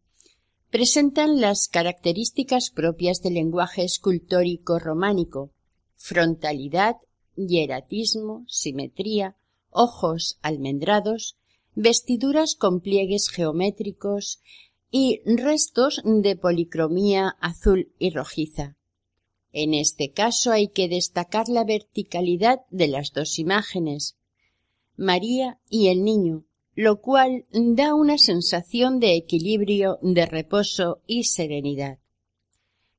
presentan 0.71 1.39
las 1.39 1.67
características 1.67 2.71
propias 2.71 3.21
del 3.21 3.35
lenguaje 3.35 3.83
escultórico 3.83 4.79
románico, 4.79 5.51
frontalidad, 5.97 6.95
hieratismo, 7.35 8.43
simetría, 8.47 9.35
ojos 9.69 10.39
almendrados, 10.41 11.37
vestiduras 11.75 12.55
con 12.55 12.81
pliegues 12.81 13.29
geométricos 13.29 14.41
y 14.89 15.21
restos 15.25 16.01
de 16.03 16.35
policromía 16.37 17.37
azul 17.39 17.93
y 17.99 18.09
rojiza. 18.09 18.75
En 19.51 19.75
este 19.75 20.11
caso 20.11 20.51
hay 20.51 20.69
que 20.69 20.87
destacar 20.89 21.49
la 21.49 21.65
verticalidad 21.65 22.61
de 22.71 22.87
las 22.87 23.11
dos 23.13 23.37
imágenes, 23.37 24.17
María 25.01 25.57
y 25.67 25.87
el 25.87 26.03
niño, 26.03 26.45
lo 26.75 27.01
cual 27.01 27.45
da 27.51 27.95
una 27.95 28.19
sensación 28.19 28.99
de 28.99 29.15
equilibrio, 29.15 29.97
de 30.03 30.27
reposo 30.27 31.01
y 31.07 31.23
serenidad. 31.23 31.97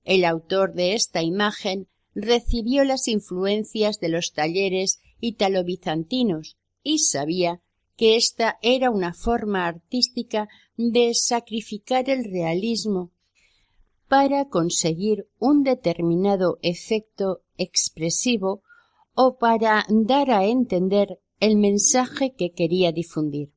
El 0.03 0.25
autor 0.25 0.75
de 0.75 0.95
esta 0.95 1.23
imagen 1.23 1.87
recibió 2.13 2.83
las 2.83 3.07
influencias 3.07 4.01
de 4.01 4.09
los 4.09 4.33
talleres 4.33 4.99
italo-bizantinos 5.21 6.57
y 6.83 6.99
sabía 6.99 7.63
que 7.97 8.17
esta 8.17 8.59
era 8.63 8.91
una 8.91 9.15
forma 9.15 9.65
artística 9.69 10.49
de 10.77 11.13
sacrificar 11.15 12.11
el 12.11 12.25
realismo 12.25 13.13
para 14.09 14.49
conseguir 14.49 15.29
un 15.39 15.63
determinado 15.63 16.59
efecto 16.63 17.43
expresivo 17.57 18.65
o 19.15 19.39
para 19.39 19.87
dar 19.89 20.33
a 20.33 20.47
entender 20.47 21.21
el 21.43 21.57
mensaje 21.57 22.35
que 22.37 22.53
quería 22.53 22.93
difundir. 22.93 23.53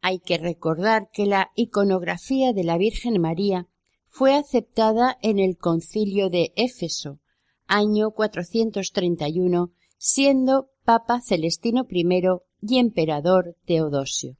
Hay 0.00 0.18
que 0.18 0.38
recordar 0.38 1.10
que 1.12 1.26
la 1.26 1.50
iconografía 1.54 2.54
de 2.54 2.64
la 2.64 2.78
Virgen 2.78 3.20
María 3.20 3.68
fue 4.06 4.34
aceptada 4.34 5.18
en 5.20 5.38
el 5.38 5.58
concilio 5.58 6.30
de 6.30 6.54
Éfeso, 6.56 7.20
año 7.66 8.12
431, 8.12 9.72
siendo 9.98 10.70
Papa 10.82 11.20
Celestino 11.20 11.86
I 11.90 12.06
y 12.62 12.78
emperador 12.78 13.58
Teodosio. 13.66 14.38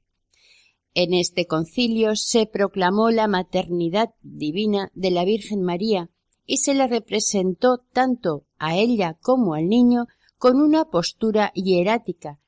En 0.95 1.13
este 1.13 1.45
concilio 1.45 2.15
se 2.15 2.47
proclamó 2.47 3.11
la 3.11 3.27
maternidad 3.27 4.15
divina 4.23 4.89
de 4.95 5.11
la 5.11 5.25
Virgen 5.25 5.61
María 5.61 6.09
y 6.47 6.57
se 6.57 6.73
le 6.73 6.87
representó 6.87 7.83
tanto 7.93 8.47
a 8.57 8.77
ella 8.77 9.15
como 9.21 9.53
al 9.53 9.67
niño 9.67 10.07
con 10.41 10.59
una 10.59 10.85
postura 10.85 11.51
hierática, 11.53 12.39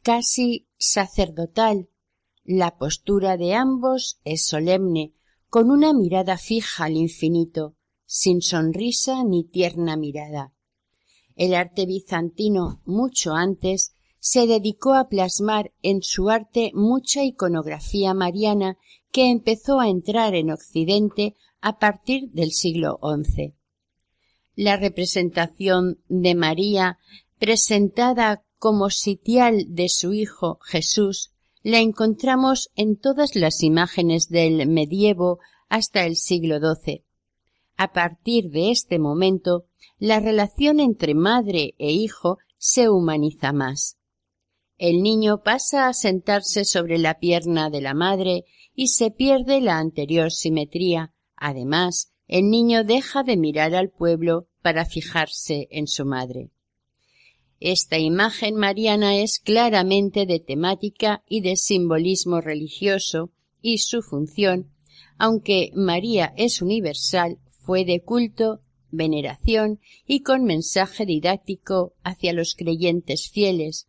casi 0.00 0.68
sacerdotal. 0.78 1.90
La 2.44 2.78
postura 2.78 3.36
de 3.36 3.52
ambos 3.52 4.18
es 4.24 4.46
solemne, 4.46 5.12
con 5.50 5.70
una 5.70 5.92
mirada 5.92 6.38
fija 6.38 6.84
al 6.84 6.96
infinito, 6.96 7.76
sin 8.06 8.40
sonrisa 8.40 9.22
ni 9.22 9.44
tierna 9.44 9.98
mirada. 9.98 10.54
El 11.36 11.52
arte 11.52 11.84
bizantino, 11.84 12.80
mucho 12.86 13.34
antes, 13.34 13.92
se 14.18 14.46
dedicó 14.46 14.94
a 14.94 15.10
plasmar 15.10 15.74
en 15.82 16.00
su 16.00 16.30
arte 16.30 16.70
mucha 16.72 17.22
iconografía 17.22 18.14
mariana 18.14 18.78
que 19.10 19.30
empezó 19.30 19.78
a 19.78 19.90
entrar 19.90 20.34
en 20.34 20.52
Occidente 20.52 21.36
a 21.60 21.78
partir 21.78 22.30
del 22.30 22.52
siglo 22.52 22.98
XI. 23.02 23.52
La 24.54 24.78
representación 24.78 26.02
de 26.08 26.34
María, 26.34 26.98
presentada 27.42 28.44
como 28.60 28.88
sitial 28.88 29.64
de 29.66 29.88
su 29.88 30.12
Hijo 30.12 30.60
Jesús, 30.62 31.32
la 31.64 31.80
encontramos 31.80 32.70
en 32.76 32.96
todas 32.96 33.34
las 33.34 33.64
imágenes 33.64 34.28
del 34.28 34.68
medievo 34.68 35.40
hasta 35.68 36.06
el 36.06 36.14
siglo 36.14 36.60
XII. 36.60 37.04
A 37.76 37.92
partir 37.92 38.50
de 38.50 38.70
este 38.70 39.00
momento, 39.00 39.64
la 39.98 40.20
relación 40.20 40.78
entre 40.78 41.14
madre 41.14 41.74
e 41.78 41.90
hijo 41.90 42.38
se 42.58 42.88
humaniza 42.88 43.52
más. 43.52 43.98
El 44.78 45.02
niño 45.02 45.42
pasa 45.42 45.88
a 45.88 45.94
sentarse 45.94 46.64
sobre 46.64 46.96
la 46.96 47.18
pierna 47.18 47.70
de 47.70 47.80
la 47.80 47.92
madre 47.92 48.44
y 48.72 48.86
se 48.86 49.10
pierde 49.10 49.60
la 49.60 49.78
anterior 49.78 50.30
simetría. 50.30 51.12
Además, 51.34 52.12
el 52.28 52.50
niño 52.50 52.84
deja 52.84 53.24
de 53.24 53.36
mirar 53.36 53.74
al 53.74 53.90
pueblo 53.90 54.46
para 54.62 54.84
fijarse 54.84 55.66
en 55.72 55.88
su 55.88 56.04
madre. 56.06 56.51
Esta 57.64 57.96
imagen 57.96 58.56
mariana 58.56 59.18
es 59.18 59.38
claramente 59.38 60.26
de 60.26 60.40
temática 60.40 61.22
y 61.28 61.42
de 61.42 61.54
simbolismo 61.54 62.40
religioso 62.40 63.30
y 63.60 63.78
su 63.78 64.02
función, 64.02 64.72
aunque 65.16 65.70
María 65.72 66.34
es 66.36 66.60
universal, 66.60 67.38
fue 67.60 67.84
de 67.84 68.02
culto, 68.02 68.62
veneración 68.90 69.78
y 70.04 70.24
con 70.24 70.42
mensaje 70.42 71.06
didáctico 71.06 71.94
hacia 72.02 72.32
los 72.32 72.56
creyentes 72.56 73.30
fieles, 73.30 73.86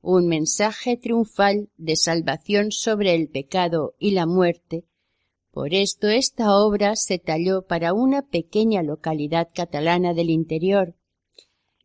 un 0.00 0.28
mensaje 0.28 0.96
triunfal 0.96 1.68
de 1.76 1.96
salvación 1.96 2.70
sobre 2.70 3.16
el 3.16 3.28
pecado 3.28 3.96
y 3.98 4.12
la 4.12 4.26
muerte. 4.26 4.84
Por 5.50 5.74
esto 5.74 6.06
esta 6.06 6.54
obra 6.54 6.94
se 6.94 7.18
talló 7.18 7.62
para 7.62 7.92
una 7.92 8.22
pequeña 8.22 8.84
localidad 8.84 9.48
catalana 9.52 10.14
del 10.14 10.30
interior, 10.30 10.94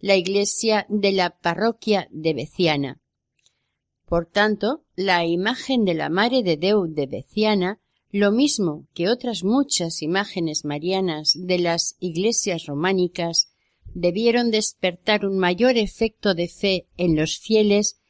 la 0.01 0.15
iglesia 0.15 0.87
de 0.89 1.11
la 1.11 1.29
parroquia 1.29 2.07
de 2.11 2.33
Beciana. 2.33 2.99
Por 4.07 4.25
tanto, 4.25 4.83
la 4.95 5.25
imagen 5.25 5.85
de 5.85 5.93
la 5.93 6.09
Mare 6.09 6.41
de 6.41 6.57
Deu 6.57 6.87
de 6.87 7.05
Beciana, 7.05 7.79
lo 8.09 8.31
mismo 8.31 8.87
que 8.93 9.09
otras 9.09 9.43
muchas 9.43 10.01
imágenes 10.01 10.65
marianas 10.65 11.33
de 11.37 11.59
las 11.59 11.95
iglesias 11.99 12.65
románicas, 12.65 13.51
debieron 13.93 14.49
despertar 14.49 15.25
un 15.25 15.37
mayor 15.37 15.77
efecto 15.77 16.33
de 16.33 16.47
fe 16.47 16.87
en 16.97 17.15
los 17.15 17.37
fieles 17.37 18.01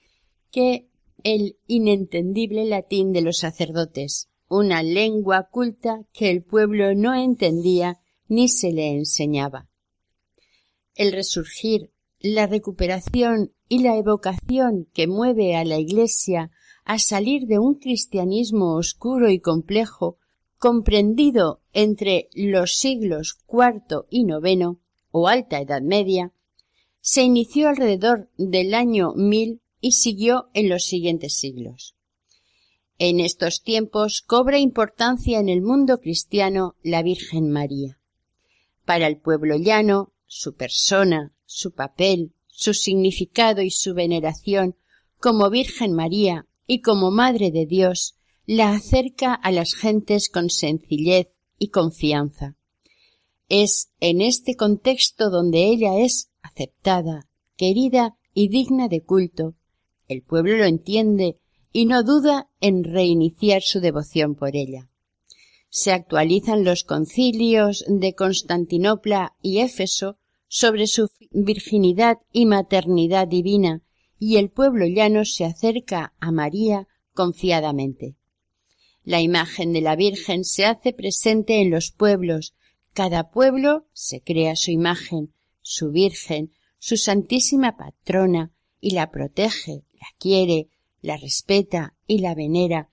que 0.50 0.88
el 1.24 1.58
inentendible 1.68 2.66
latín 2.66 3.12
de 3.12 3.22
los 3.22 3.40
sacerdotes, 3.40 4.30
una 4.48 4.82
lengua 4.82 5.50
culta 5.52 6.06
que 6.14 6.32
el 6.32 6.42
pueblo 6.42 6.96
no 6.96 7.14
entendía 7.14 8.00
ni 8.28 8.48
se 8.48 8.72
le 8.72 8.92
enseñaba 8.92 9.71
el 10.96 11.12
resurgir, 11.12 11.92
la 12.20 12.48
recuperación 12.48 13.54
y 13.68 13.80
la 13.80 13.98
evocación 13.98 14.88
que 14.94 15.08
mueve 15.08 15.56
a 15.56 15.66
la 15.66 15.78
Iglesia 15.78 16.52
a 16.84 17.00
salir 17.00 17.48
de 17.48 17.60
un 17.60 17.76
cristianismo 17.76 18.76
oscuro 18.76 19.30
y 19.30 19.40
complejo, 19.40 20.18
comprendido 20.58 21.62
entre 21.74 22.30
los 22.34 22.76
siglos 22.76 23.34
cuarto 23.46 24.08
y 24.10 24.24
noveno 24.24 24.80
o 25.12 25.28
alta 25.28 25.60
Edad 25.60 25.82
Media, 25.82 26.32
se 27.00 27.24
inició 27.24 27.70
alrededor 27.70 28.30
del 28.38 28.74
año 28.74 29.14
mil 29.16 29.62
y 29.80 29.94
siguió 29.94 30.50
en 30.54 30.70
los 30.70 30.84
siguientes 30.84 31.34
siglos. 31.34 31.96
En 33.00 33.20
estos 33.20 33.64
tiempos 33.64 34.22
cobra 34.22 34.60
importancia 34.60 35.40
en 35.40 35.50
el 35.50 35.64
mundo 35.64 36.00
cristiano 36.00 36.76
la 36.84 37.02
Virgen 37.02 37.50
María. 37.50 37.98
Para 38.86 39.08
el 39.08 39.18
pueblo 39.18 39.58
llano, 39.58 40.11
su 40.34 40.56
persona, 40.56 41.34
su 41.46 41.74
papel, 41.74 42.32
su 42.48 42.74
significado 42.74 43.62
y 43.62 43.70
su 43.70 43.94
veneración 43.94 44.78
como 45.20 45.50
Virgen 45.50 45.92
María 45.92 46.48
y 46.66 46.80
como 46.80 47.12
Madre 47.12 47.52
de 47.52 47.66
Dios 47.66 48.16
la 48.46 48.72
acerca 48.72 49.34
a 49.34 49.52
las 49.52 49.74
gentes 49.74 50.30
con 50.30 50.50
sencillez 50.50 51.28
y 51.60 51.68
confianza. 51.68 52.56
Es 53.50 53.92
en 54.00 54.22
este 54.22 54.56
contexto 54.56 55.30
donde 55.30 55.66
ella 55.66 56.00
es 56.00 56.32
aceptada, 56.42 57.28
querida 57.58 58.16
y 58.34 58.48
digna 58.48 58.88
de 58.88 59.04
culto. 59.04 59.56
El 60.08 60.22
pueblo 60.22 60.56
lo 60.56 60.64
entiende 60.64 61.40
y 61.74 61.88
no 61.88 62.04
duda 62.04 62.50
en 62.62 62.86
reiniciar 62.86 63.64
su 63.64 63.82
devoción 63.82 64.36
por 64.36 64.56
ella 64.56 64.88
se 65.72 65.94
actualizan 65.94 66.66
los 66.66 66.84
concilios 66.84 67.86
de 67.88 68.14
Constantinopla 68.14 69.36
y 69.42 69.60
Éfeso 69.60 70.18
sobre 70.54 70.86
su 70.86 71.10
virginidad 71.32 72.18
y 72.34 72.46
maternidad 72.46 73.26
divina, 73.26 73.84
y 74.20 74.36
el 74.36 74.50
pueblo 74.50 74.86
llano 74.86 75.24
se 75.24 75.46
acerca 75.46 76.14
a 76.20 76.32
María 76.34 76.90
confiadamente. 77.14 78.18
La 79.06 79.22
imagen 79.22 79.72
de 79.72 79.80
la 79.80 79.96
Virgen 79.96 80.44
se 80.44 80.66
hace 80.66 80.92
presente 80.92 81.62
en 81.62 81.72
los 81.72 81.92
pueblos. 81.92 82.54
Cada 82.92 83.32
pueblo 83.32 83.88
se 83.94 84.22
crea 84.22 84.58
su 84.58 84.72
imagen, 84.72 85.34
su 85.62 85.90
Virgen, 85.90 86.52
su 86.80 86.98
Santísima 86.98 87.78
Patrona, 87.78 88.52
y 88.82 88.92
la 88.92 89.10
protege, 89.10 89.86
la 89.94 90.08
quiere, 90.20 90.68
la 91.02 91.16
respeta 91.16 91.96
y 92.08 92.20
la 92.20 92.36
venera, 92.36 92.90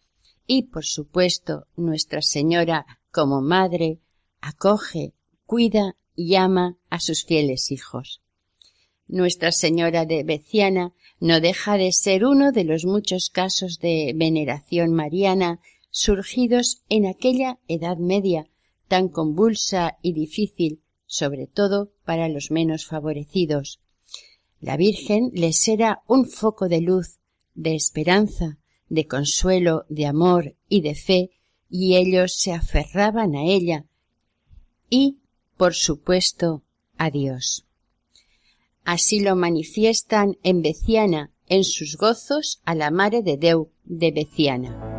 y 0.47 0.69
por 0.69 0.85
supuesto 0.85 1.67
Nuestra 1.75 2.23
Señora 2.23 2.87
como 3.11 3.41
Madre 3.41 3.99
acoge, 4.41 5.13
cuida 5.45 5.97
y 6.19 6.35
ama 6.35 6.77
a 6.91 6.99
sus 6.99 7.25
fieles 7.25 7.71
hijos. 7.71 8.23
Nuestra 9.07 9.53
Señora 9.53 10.05
de 10.05 10.25
Beciana 10.25 10.93
no 11.21 11.41
deja 11.41 11.79
de 11.79 11.93
ser 11.93 12.25
uno 12.25 12.51
de 12.51 12.65
los 12.65 12.85
muchos 12.85 13.31
casos 13.31 13.79
de 13.79 14.13
veneración 14.17 14.93
mariana 14.93 15.61
surgidos 15.91 16.83
en 16.89 17.07
aquella 17.07 17.61
Edad 17.69 17.99
Media 17.99 18.49
tan 18.89 19.09
convulsa 19.09 19.99
y 20.03 20.13
difícil, 20.13 20.83
sobre 21.07 21.47
todo 21.47 21.93
para 22.05 22.29
los 22.29 22.51
menos 22.51 22.85
favorecidos. 22.85 23.81
La 24.61 24.77
Virgen 24.77 25.31
les 25.35 25.69
era 25.69 26.03
un 26.09 26.29
foco 26.29 26.69
de 26.69 26.81
luz, 26.81 27.21
de 27.55 27.77
esperanza, 27.77 28.59
de 28.89 29.07
consuelo, 29.07 29.85
de 29.89 30.07
amor 30.07 30.57
y 30.69 30.81
de 30.81 30.97
fe, 30.97 31.31
y 31.71 31.95
ellos 31.95 32.35
se 32.35 32.53
aferraban 32.53 33.37
a 33.37 33.45
ella 33.45 33.85
y, 34.91 35.18
por 35.59 35.75
supuesto, 35.75 36.63
a 36.97 37.11
Dios. 37.11 37.67
Así 38.85 39.21
lo 39.21 39.37
manifiestan 39.37 40.39
en 40.43 40.63
Beciana, 40.63 41.31
en 41.47 41.65
sus 41.65 41.99
gozos 41.99 42.63
a 42.65 42.75
la 42.75 42.91
Mare 42.91 43.23
de 43.23 43.37
Deu 43.37 43.71
de 43.85 44.11
Beciana. 44.13 44.98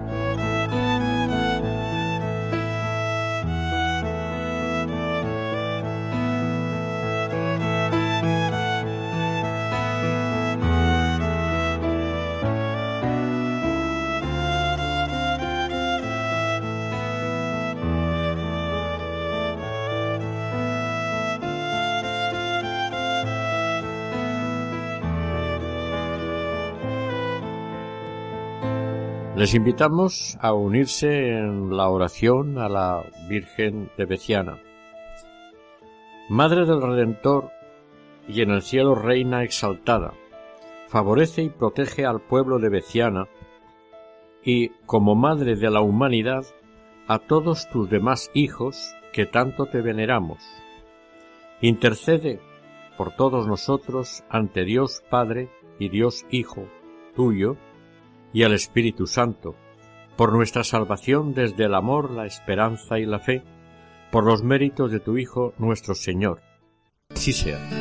Les 29.39 29.55
invitamos 29.55 30.37
a 30.41 30.51
unirse 30.51 31.29
en 31.29 31.77
la 31.77 31.87
oración 31.87 32.57
a 32.57 32.67
la 32.67 33.05
Virgen 33.29 33.89
de 33.97 34.03
Beciana. 34.03 34.59
Madre 36.27 36.65
del 36.65 36.81
Redentor 36.81 37.49
y 38.27 38.41
en 38.41 38.51
el 38.51 38.61
cielo 38.61 38.95
reina 38.95 39.45
exaltada, 39.45 40.11
favorece 40.89 41.41
y 41.43 41.49
protege 41.49 42.05
al 42.05 42.19
pueblo 42.19 42.59
de 42.59 42.67
Beciana 42.67 43.29
y, 44.43 44.71
como 44.85 45.15
Madre 45.15 45.55
de 45.55 45.69
la 45.69 45.79
humanidad, 45.79 46.43
a 47.07 47.19
todos 47.19 47.69
tus 47.69 47.89
demás 47.89 48.31
hijos 48.33 48.93
que 49.13 49.25
tanto 49.25 49.67
te 49.67 49.79
veneramos. 49.79 50.39
intercede 51.61 52.41
por 52.97 53.15
todos 53.15 53.47
nosotros 53.47 54.21
ante 54.29 54.65
Dios 54.65 55.01
Padre 55.09 55.49
y 55.79 55.87
Dios 55.87 56.25
Hijo 56.29 56.65
tuyo 57.15 57.55
y 58.33 58.43
al 58.43 58.53
Espíritu 58.53 59.07
Santo, 59.07 59.55
por 60.15 60.33
nuestra 60.33 60.63
salvación 60.63 61.33
desde 61.33 61.65
el 61.65 61.73
amor, 61.73 62.11
la 62.11 62.25
esperanza 62.25 62.99
y 62.99 63.05
la 63.05 63.19
fe, 63.19 63.43
por 64.11 64.25
los 64.25 64.43
méritos 64.43 64.91
de 64.91 64.99
tu 64.99 65.17
Hijo 65.17 65.53
nuestro 65.57 65.95
Señor. 65.95 66.41
Así 67.09 67.33
sea. 67.33 67.78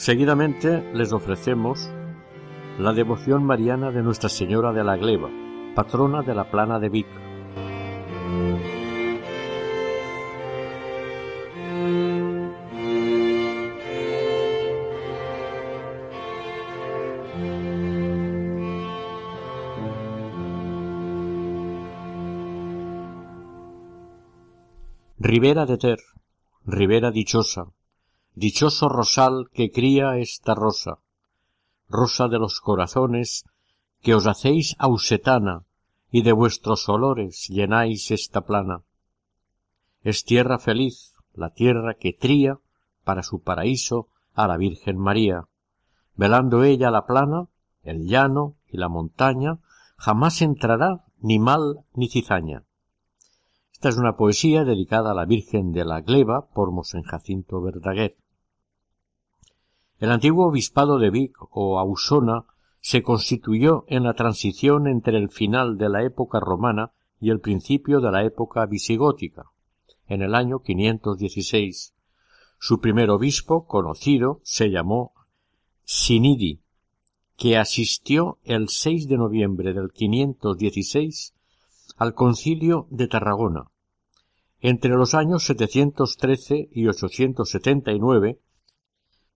Seguidamente 0.00 0.82
les 0.94 1.12
ofrecemos 1.12 1.90
la 2.78 2.94
devoción 2.94 3.44
mariana 3.44 3.90
de 3.90 4.02
Nuestra 4.02 4.30
Señora 4.30 4.72
de 4.72 4.82
la 4.82 4.96
Gleba, 4.96 5.28
patrona 5.74 6.22
de 6.22 6.34
la 6.34 6.50
Plana 6.50 6.78
de 6.80 6.88
Vic. 6.88 7.06
Ribera 25.18 25.66
de 25.66 25.76
Ter, 25.76 25.98
ribera 26.64 27.10
dichosa, 27.10 27.66
dichoso 28.34 28.88
rosal 28.88 29.50
que 29.52 29.70
cría 29.70 30.16
esta 30.18 30.54
rosa, 30.54 30.98
rosa 31.88 32.28
de 32.28 32.38
los 32.38 32.60
corazones, 32.60 33.44
que 34.00 34.14
os 34.14 34.26
hacéis 34.26 34.76
ausetana, 34.78 35.64
y 36.10 36.22
de 36.22 36.32
vuestros 36.32 36.88
olores 36.88 37.46
llenáis 37.48 38.10
esta 38.10 38.40
plana. 38.42 38.82
Es 40.02 40.24
tierra 40.24 40.58
feliz, 40.58 41.14
la 41.34 41.50
tierra 41.50 41.94
que 41.94 42.12
tría 42.12 42.58
para 43.04 43.22
su 43.22 43.42
paraíso 43.42 44.08
a 44.34 44.46
la 44.48 44.56
Virgen 44.56 44.98
María, 44.98 45.44
velando 46.16 46.64
ella 46.64 46.90
la 46.90 47.06
plana, 47.06 47.46
el 47.82 48.06
llano 48.06 48.56
y 48.66 48.78
la 48.78 48.88
montaña, 48.88 49.58
jamás 49.96 50.42
entrará 50.42 51.04
ni 51.18 51.38
mal 51.38 51.84
ni 51.94 52.08
cizaña. 52.08 52.64
Esta 53.80 53.88
es 53.88 53.96
una 53.96 54.14
poesía 54.14 54.64
dedicada 54.64 55.12
a 55.12 55.14
la 55.14 55.24
Virgen 55.24 55.72
de 55.72 55.86
la 55.86 56.02
Gleba 56.02 56.50
por 56.50 56.70
Mosén 56.70 57.02
Jacinto 57.02 57.62
Verdaguer. 57.62 58.14
El 59.98 60.10
antiguo 60.10 60.48
obispado 60.48 60.98
de 60.98 61.08
Vic 61.08 61.34
o 61.50 61.78
Ausona 61.78 62.44
se 62.82 63.02
constituyó 63.02 63.86
en 63.88 64.02
la 64.02 64.12
transición 64.12 64.86
entre 64.86 65.16
el 65.16 65.30
final 65.30 65.78
de 65.78 65.88
la 65.88 66.02
época 66.02 66.40
romana 66.40 66.92
y 67.22 67.30
el 67.30 67.40
principio 67.40 68.02
de 68.02 68.10
la 68.10 68.22
época 68.22 68.66
visigótica, 68.66 69.46
en 70.08 70.20
el 70.20 70.34
año 70.34 70.60
516. 70.60 71.94
Su 72.58 72.80
primer 72.82 73.08
obispo 73.08 73.66
conocido 73.66 74.42
se 74.42 74.68
llamó 74.68 75.14
Sinidi, 75.84 76.60
que 77.38 77.56
asistió 77.56 78.40
el 78.44 78.68
6 78.68 79.08
de 79.08 79.16
noviembre 79.16 79.72
del 79.72 79.90
516 79.90 81.32
al 82.00 82.14
concilio 82.14 82.86
de 82.88 83.08
Tarragona. 83.08 83.70
Entre 84.58 84.90
los 84.94 85.12
años 85.12 85.44
713 85.44 86.70
y 86.72 86.86
879, 86.86 88.40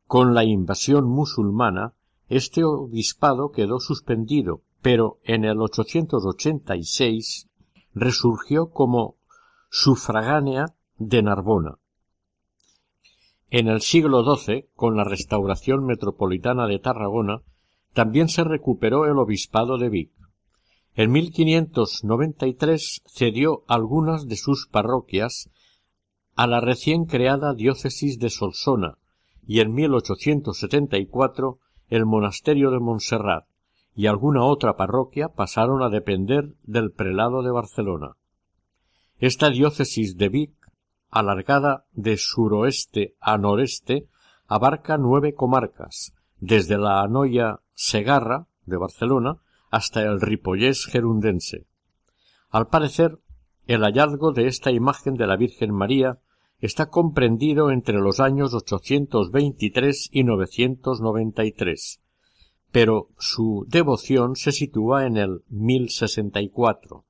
con 0.07 0.33
la 0.33 0.44
invasión 0.44 1.05
musulmana, 1.07 1.92
este 2.31 2.64
obispado 2.64 3.50
quedó 3.50 3.81
suspendido, 3.81 4.62
pero 4.81 5.18
en 5.24 5.44
el 5.44 5.61
886 5.61 7.50
resurgió 7.94 8.70
como 8.70 9.16
sufragánea 9.68 10.74
de 10.96 11.22
Narbona. 11.22 11.77
En 13.50 13.68
el 13.68 13.83
siglo 13.83 14.24
XII, 14.37 14.70
con 14.74 14.96
la 14.96 15.05
restauración 15.05 15.85
metropolitana 15.85 16.66
de 16.66 16.79
Tarragona, 16.79 17.42
también 17.92 18.31
se 18.31 18.42
recuperó 18.42 19.05
el 19.05 19.18
obispado 19.18 19.77
de 19.77 19.90
Vic. 19.90 20.13
En 20.96 21.11
1593 21.11 23.02
cedió 23.07 23.64
algunas 23.66 24.28
de 24.28 24.37
sus 24.37 24.68
parroquias 24.68 25.50
a 26.37 26.46
la 26.46 26.61
recién 26.61 27.07
creada 27.07 27.52
diócesis 27.52 28.20
de 28.20 28.30
Solsona 28.30 28.98
y 29.46 29.61
en 29.61 29.74
1874 29.74 31.59
el 31.88 32.07
monasterio 32.07 32.70
de 32.70 32.78
Montserrat 32.78 33.46
y 33.96 34.07
alguna 34.07 34.44
otra 34.44 34.76
parroquia 34.76 35.28
pasaron 35.28 35.83
a 35.83 35.88
depender 35.88 36.54
del 36.62 36.92
prelado 36.92 37.42
de 37.42 37.50
Barcelona. 37.50 38.16
Esta 39.18 39.50
diócesis 39.50 40.16
de 40.16 40.28
Vic, 40.28 40.54
alargada 41.11 41.87
de 41.92 42.16
suroeste 42.16 43.16
a 43.20 43.38
noreste, 43.38 44.09
abarca 44.46 44.98
nueve 44.98 45.35
comarcas, 45.35 46.14
desde 46.38 46.78
la 46.78 47.02
Anoia 47.02 47.61
Segarra 47.74 48.46
de 48.66 48.76
Barcelona 48.76 49.38
hasta 49.74 50.02
el 50.02 50.20
Ripollés 50.20 50.87
gerundense. 50.87 51.66
Al 52.48 52.68
parecer, 52.68 53.18
el 53.66 53.80
hallazgo 53.82 54.30
de 54.30 54.46
esta 54.46 54.70
imagen 54.70 55.14
de 55.14 55.26
la 55.26 55.37
Virgen 55.37 55.74
María 55.74 56.20
está 56.60 56.90
comprendido 56.90 57.72
entre 57.72 57.98
los 57.98 58.20
años 58.20 58.54
823 58.54 60.10
y 60.12 60.22
993, 60.22 62.00
pero 62.70 63.08
su 63.18 63.66
devoción 63.68 64.37
se 64.37 64.52
sitúa 64.52 65.06
en 65.06 65.16
el 65.16 65.42
1064. 65.48 67.04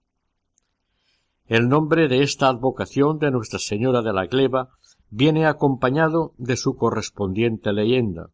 El 1.47 1.69
nombre 1.69 2.09
de 2.09 2.23
esta 2.23 2.49
advocación 2.49 3.19
de 3.19 3.31
Nuestra 3.31 3.59
Señora 3.59 4.01
de 4.01 4.15
la 4.15 4.25
Gleba 4.25 4.71
viene 5.11 5.45
acompañado 5.45 6.33
de 6.39 6.57
su 6.57 6.77
correspondiente 6.77 7.75
leyenda. 7.75 8.31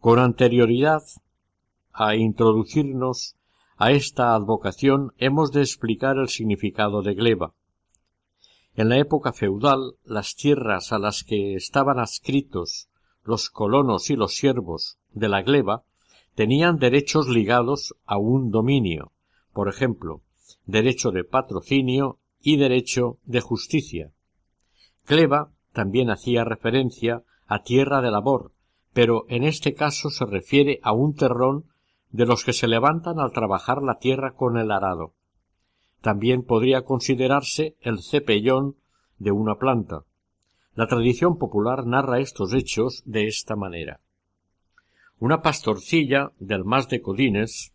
Con 0.00 0.18
anterioridad 0.18 1.02
a 1.94 2.16
introducirnos 2.16 3.36
a 3.76 3.92
esta 3.92 4.34
advocación 4.34 5.12
hemos 5.18 5.52
de 5.52 5.60
explicar 5.60 6.18
el 6.18 6.28
significado 6.28 7.02
de 7.02 7.14
gleba. 7.14 7.54
En 8.74 8.88
la 8.88 8.98
época 8.98 9.32
feudal, 9.32 9.94
las 10.04 10.34
tierras 10.34 10.92
a 10.92 10.98
las 10.98 11.22
que 11.22 11.54
estaban 11.54 11.98
adscritos 11.98 12.88
los 13.24 13.48
colonos 13.48 14.10
y 14.10 14.16
los 14.16 14.34
siervos 14.34 14.98
de 15.12 15.28
la 15.28 15.42
gleba 15.42 15.84
tenían 16.34 16.78
derechos 16.78 17.28
ligados 17.28 17.94
a 18.04 18.18
un 18.18 18.50
dominio, 18.50 19.12
por 19.52 19.68
ejemplo, 19.68 20.22
derecho 20.66 21.10
de 21.10 21.24
patrocinio 21.24 22.18
y 22.40 22.56
derecho 22.56 23.18
de 23.24 23.40
justicia. 23.40 24.12
Gleba 25.06 25.52
también 25.72 26.10
hacía 26.10 26.44
referencia 26.44 27.22
a 27.46 27.62
tierra 27.62 28.02
de 28.02 28.10
labor, 28.10 28.52
pero 28.92 29.24
en 29.28 29.44
este 29.44 29.74
caso 29.74 30.10
se 30.10 30.26
refiere 30.26 30.80
a 30.82 30.92
un 30.92 31.14
terrón 31.14 31.66
de 32.14 32.26
los 32.26 32.44
que 32.44 32.52
se 32.52 32.68
levantan 32.68 33.18
al 33.18 33.32
trabajar 33.32 33.82
la 33.82 33.98
tierra 33.98 34.36
con 34.36 34.56
el 34.56 34.70
arado. 34.70 35.14
También 36.00 36.44
podría 36.44 36.82
considerarse 36.82 37.76
el 37.80 38.04
cepellón 38.04 38.76
de 39.18 39.32
una 39.32 39.56
planta. 39.56 40.04
La 40.76 40.86
tradición 40.86 41.38
popular 41.38 41.88
narra 41.88 42.20
estos 42.20 42.54
hechos 42.54 43.02
de 43.04 43.26
esta 43.26 43.56
manera. 43.56 43.98
Una 45.18 45.42
pastorcilla 45.42 46.30
del 46.38 46.64
Mas 46.64 46.88
de 46.88 47.02
Codines, 47.02 47.74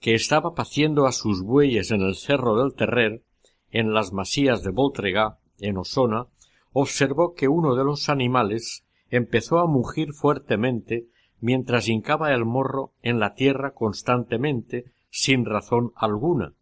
que 0.00 0.14
estaba 0.14 0.54
paciendo 0.54 1.06
a 1.06 1.12
sus 1.12 1.42
bueyes 1.42 1.90
en 1.90 2.00
el 2.00 2.14
cerro 2.14 2.56
del 2.56 2.72
Terrer, 2.72 3.24
en 3.70 3.92
las 3.92 4.14
masías 4.14 4.62
de 4.62 4.70
Voltregá, 4.70 5.38
en 5.58 5.76
Osona, 5.76 6.28
observó 6.72 7.34
que 7.34 7.48
uno 7.48 7.74
de 7.74 7.84
los 7.84 8.08
animales 8.08 8.86
empezó 9.10 9.58
a 9.58 9.66
mugir 9.66 10.14
fuertemente 10.14 11.08
mientras 11.44 11.90
hincaba 11.90 12.32
el 12.32 12.46
morro 12.46 12.94
en 13.02 13.20
la 13.20 13.34
tierra 13.34 13.74
constantemente 13.74 14.86
sin 15.10 15.44
razón 15.44 15.92
alguna 15.94 16.54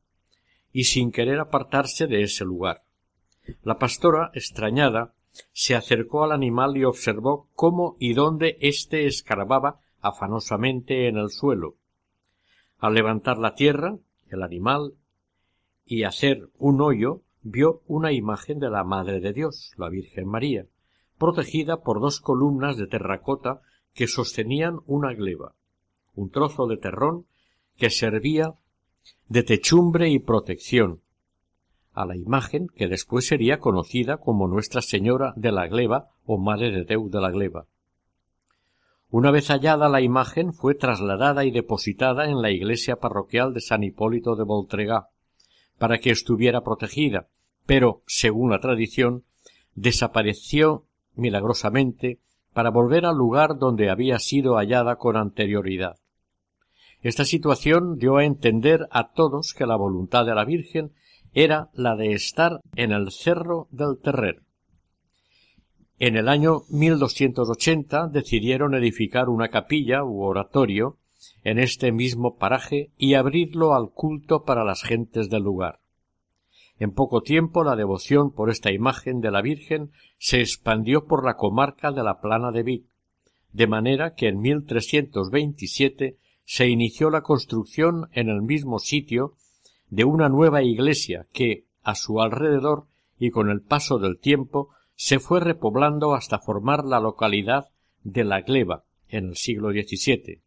y 0.73 0.85
sin 0.85 1.13
querer 1.13 1.39
apartarse 1.39 2.09
de 2.09 2.25
ese 2.25 2.45
lugar. 2.45 2.83
La 3.63 3.79
pastora, 3.79 4.33
extrañada, 4.35 5.15
se 5.53 5.77
acercó 5.77 6.25
al 6.25 6.33
animal 6.33 6.77
y 6.77 6.83
observó 6.83 7.49
cómo 7.55 7.97
y 8.01 8.15
dónde 8.15 8.59
éste 8.61 9.07
escarbaba 9.07 9.79
afanosamente 10.01 11.07
en 11.07 11.17
el 11.17 11.31
suelo. 11.31 11.77
Al 12.79 12.95
levantar 12.95 13.39
la 13.39 13.55
tierra, 13.55 13.99
el 14.31 14.43
animal, 14.43 14.95
y 15.87 16.03
hacer 16.03 16.49
un 16.59 16.81
hoyo, 16.81 17.23
vio 17.43 17.83
una 17.87 18.11
imagen 18.11 18.59
de 18.59 18.69
la 18.69 18.83
Madre 18.83 19.21
de 19.21 19.33
Dios, 19.33 19.75
la 19.77 19.89
Virgen 19.89 20.27
María, 20.27 20.67
protegida 21.19 21.83
por 21.83 22.01
dos 22.01 22.21
columnas 22.21 22.77
de 22.77 22.89
terracota 22.89 23.63
que 23.95 24.07
sostenían 24.07 24.81
una 24.87 25.13
gleba, 25.15 25.55
un 26.15 26.31
trozo 26.31 26.67
de 26.67 26.77
terrón 26.77 27.27
que 27.77 27.91
servía 27.91 28.55
de 29.29 29.43
techumbre 29.43 30.09
y 30.11 30.19
protección 30.19 31.01
a 31.93 32.07
la 32.07 32.17
imagen 32.17 32.69
que 32.69 32.89
después 32.89 33.27
sería 33.27 33.59
conocida 33.59 34.17
como 34.17 34.49
Nuestra 34.49 34.81
Señora 34.81 35.35
de 35.37 35.53
la 35.53 35.67
Gleba 35.67 36.11
o 36.25 36.39
Madre 36.39 36.71
de 36.71 36.85
Deu 36.85 37.11
de 37.11 37.21
la 37.21 37.31
Gleba. 37.31 37.67
Una 39.11 39.31
vez 39.31 39.49
hallada 39.49 39.91
la 39.91 40.01
imagen 40.01 40.55
fue 40.55 40.75
trasladada 40.75 41.45
y 41.45 41.51
depositada 41.51 42.31
en 42.31 42.41
la 42.41 42.51
iglesia 42.51 42.97
parroquial 42.97 43.53
de 43.53 43.61
San 43.61 43.83
Hipólito 43.83 44.37
de 44.37 44.45
Voltregá, 44.45 45.09
para 45.77 45.99
que 45.99 46.11
estuviera 46.11 46.63
protegida, 46.63 47.29
pero, 47.67 48.03
según 48.07 48.51
la 48.51 48.61
tradición, 48.61 49.25
desapareció 49.75 50.87
milagrosamente 51.15 52.21
para 52.53 52.71
volver 52.71 53.07
al 53.07 53.17
lugar 53.17 53.59
donde 53.59 53.91
había 53.91 54.19
sido 54.19 54.57
hallada 54.57 54.97
con 54.97 55.17
anterioridad. 55.17 55.97
Esta 57.01 57.25
situación 57.25 57.99
dio 57.99 58.17
a 58.17 58.25
entender 58.25 58.87
a 58.91 59.13
todos 59.13 59.55
que 59.55 59.67
la 59.67 59.77
voluntad 59.77 60.25
de 60.25 60.35
la 60.35 60.45
Virgen 60.45 60.93
era 61.35 61.71
la 61.75 61.97
de 61.97 62.13
estar 62.13 62.61
en 62.77 62.93
el 62.93 63.11
cerro 63.11 63.69
del 63.71 63.99
Terrer. 64.01 64.43
En 65.99 66.17
el 66.17 66.29
año 66.29 66.63
1280 66.71 68.09
decidieron 68.09 68.75
edificar 68.75 69.29
una 69.29 69.49
capilla 69.49 70.05
u 70.05 70.23
oratorio 70.23 70.99
en 71.45 71.59
este 71.59 71.93
mismo 71.93 72.37
paraje 72.37 72.91
y 72.97 73.15
abrirlo 73.15 73.75
al 73.75 73.91
culto 73.91 74.45
para 74.45 74.65
las 74.65 74.83
gentes 74.83 75.31
del 75.31 75.43
lugar. 75.43 75.82
En 76.83 76.91
poco 76.91 77.23
tiempo 77.23 77.63
la 77.63 77.77
devoción 77.77 78.33
por 78.33 78.51
esta 78.51 78.73
imagen 78.73 79.21
de 79.21 79.31
la 79.31 79.41
Virgen 79.41 79.93
se 80.19 80.41
expandió 80.41 81.05
por 81.05 81.25
la 81.25 81.37
comarca 81.37 81.93
de 81.93 82.03
la 82.03 82.21
Plana 82.21 82.51
de 82.51 82.65
Vic, 82.65 82.87
de 83.53 83.69
manera 83.69 84.17
que 84.17 84.27
en 84.27 84.41
1327 84.41 86.19
se 86.45 86.69
inició 86.69 87.09
la 87.09 87.21
construcción 87.21 88.09
en 88.11 88.29
el 88.29 88.43
mismo 88.43 88.81
sitio 88.81 89.37
de 89.91 90.03
una 90.03 90.29
nueva 90.29 90.65
iglesia 90.65 91.29
que, 91.33 91.67
a 91.85 91.95
su 91.95 92.21
alrededor 92.21 92.87
y 93.17 93.31
con 93.31 93.49
el 93.49 93.61
paso 93.61 94.01
del 94.01 94.19
tiempo, 94.19 94.71
se 94.97 95.21
fue 95.21 95.39
repoblando 95.39 96.15
hasta 96.15 96.41
formar 96.41 96.85
la 96.85 96.99
localidad 96.99 97.69
de 98.03 98.25
La 98.25 98.41
Gleba 98.41 98.83
en 99.07 99.29
el 99.29 99.37
siglo 99.37 99.71
XVII. 99.71 100.41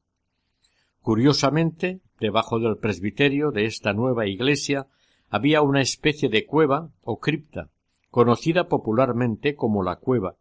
Curiosamente, 1.00 2.02
debajo 2.20 2.60
del 2.60 2.76
presbiterio 2.76 3.52
de 3.52 3.68
esta 3.68 3.94
nueva 3.94 4.28
iglesia 4.28 4.88
había 5.30 5.62
una 5.62 5.82
especie 5.82 6.30
de 6.30 6.46
cueva 6.46 6.92
o 7.04 7.20
cripta, 7.20 7.70
conocida 8.10 8.68
popularmente 8.68 9.56
como 9.56 9.84
la 9.84 9.98
cueva, 9.98 10.36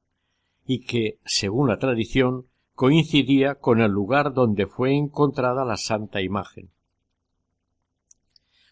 y 0.67 0.81
que, 0.81 1.19
según 1.25 1.69
la 1.69 1.79
tradición, 1.79 2.47
coincidía 2.75 3.57
con 3.57 3.81
el 3.81 3.91
lugar 3.91 4.33
donde 4.35 4.67
fue 4.67 4.95
encontrada 4.95 5.65
la 5.65 5.77
santa 5.77 6.23
imagen. 6.23 6.71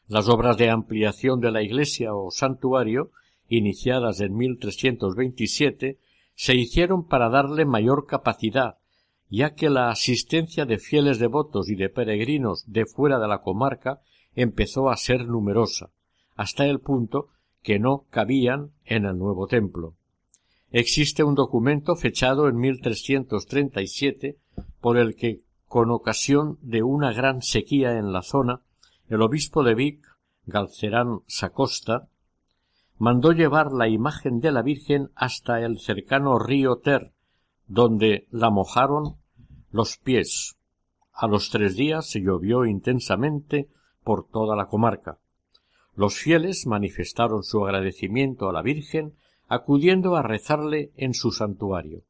Las 0.09 0.29
obras 0.29 0.57
de 0.57 0.71
ampliación 0.71 1.41
de 1.41 1.51
la 1.51 1.63
iglesia 1.63 2.15
o 2.15 2.31
santuario, 2.31 3.11
iniciadas 3.49 4.21
en 4.21 4.37
1327, 4.37 5.99
se 6.35 6.55
hicieron 6.55 7.07
para 7.07 7.29
darle 7.29 7.65
mayor 7.65 8.07
capacidad, 8.07 8.79
ya 9.29 9.55
que 9.55 9.71
la 9.71 9.91
asistencia 9.91 10.67
de 10.67 10.79
fieles 10.79 11.19
devotos 11.19 11.69
y 11.71 11.75
de 11.75 11.89
peregrinos 11.89 12.65
de 12.67 12.85
fuera 12.85 13.19
de 13.19 13.29
la 13.29 13.41
comarca 13.41 14.01
empezó 14.35 14.91
a 14.91 14.97
ser 14.97 15.27
numerosa, 15.27 15.91
hasta 16.37 16.67
el 16.67 16.81
punto 16.81 17.29
que 17.63 17.79
no 17.79 18.05
cabían 18.11 18.73
en 18.85 19.05
el 19.05 19.19
nuevo 19.19 19.47
templo. 19.47 19.95
Existe 20.71 21.23
un 21.23 21.35
documento 21.35 21.97
fechado 21.97 22.49
en 22.49 22.57
1337 22.57 24.39
por 24.81 24.97
el 24.97 25.15
que, 25.17 25.43
con 25.69 25.91
ocasión 25.91 26.59
de 26.63 26.83
una 26.83 27.13
gran 27.13 27.43
sequía 27.43 27.99
en 27.99 28.13
la 28.13 28.23
zona, 28.23 28.63
el 29.09 29.21
obispo 29.23 29.63
de 29.63 29.75
Vic, 29.75 30.05
Galcerán 30.47 31.21
Sacosta, 31.27 32.09
mandó 32.99 33.33
llevar 33.33 33.73
la 33.73 33.89
imagen 33.89 34.41
de 34.41 34.53
la 34.53 34.63
Virgen 34.63 35.11
hasta 35.15 35.61
el 35.61 35.79
cercano 35.79 36.39
río 36.39 36.77
Ter, 36.77 37.13
donde 37.67 38.27
la 38.31 38.51
mojaron 38.51 39.17
los 39.71 39.99
pies. 39.99 40.57
A 41.13 41.27
los 41.27 41.51
tres 41.51 41.77
días 41.77 42.09
se 42.09 42.21
llovió 42.21 42.65
intensamente 42.65 43.69
por 44.05 44.27
toda 44.27 44.57
la 44.57 44.67
comarca. 44.67 45.19
Los 45.95 46.19
fieles 46.19 46.67
manifestaron 46.67 47.43
su 47.43 47.65
agradecimiento 47.65 48.49
a 48.49 48.53
la 48.53 48.63
Virgen 48.63 49.15
acudiendo 49.49 50.17
a 50.17 50.23
rezarle 50.23 50.91
en 50.97 51.13
su 51.13 51.31
santuario. 51.31 52.03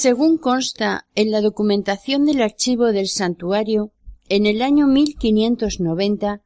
Según 0.00 0.38
consta 0.38 1.08
en 1.16 1.32
la 1.32 1.40
documentación 1.40 2.24
del 2.24 2.40
archivo 2.40 2.92
del 2.92 3.08
santuario, 3.08 3.90
en 4.28 4.46
el 4.46 4.62
año 4.62 4.86
1590 4.86 6.40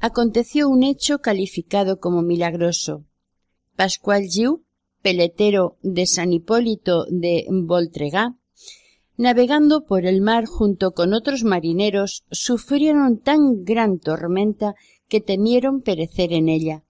aconteció 0.00 0.70
un 0.70 0.82
hecho 0.82 1.18
calificado 1.18 2.00
como 2.00 2.22
milagroso. 2.22 3.04
Pascual 3.76 4.22
Giu, 4.30 4.64
peletero 5.02 5.76
de 5.82 6.06
San 6.06 6.32
Hipólito 6.32 7.04
de 7.10 7.44
Voltregá, 7.50 8.34
navegando 9.18 9.84
por 9.84 10.06
el 10.06 10.22
mar 10.22 10.46
junto 10.46 10.92
con 10.92 11.12
otros 11.12 11.44
marineros, 11.44 12.24
sufrieron 12.30 13.18
tan 13.18 13.62
gran 13.64 13.98
tormenta 13.98 14.74
que 15.06 15.20
temieron 15.20 15.82
perecer 15.82 16.32
en 16.32 16.48
ella. 16.48 16.82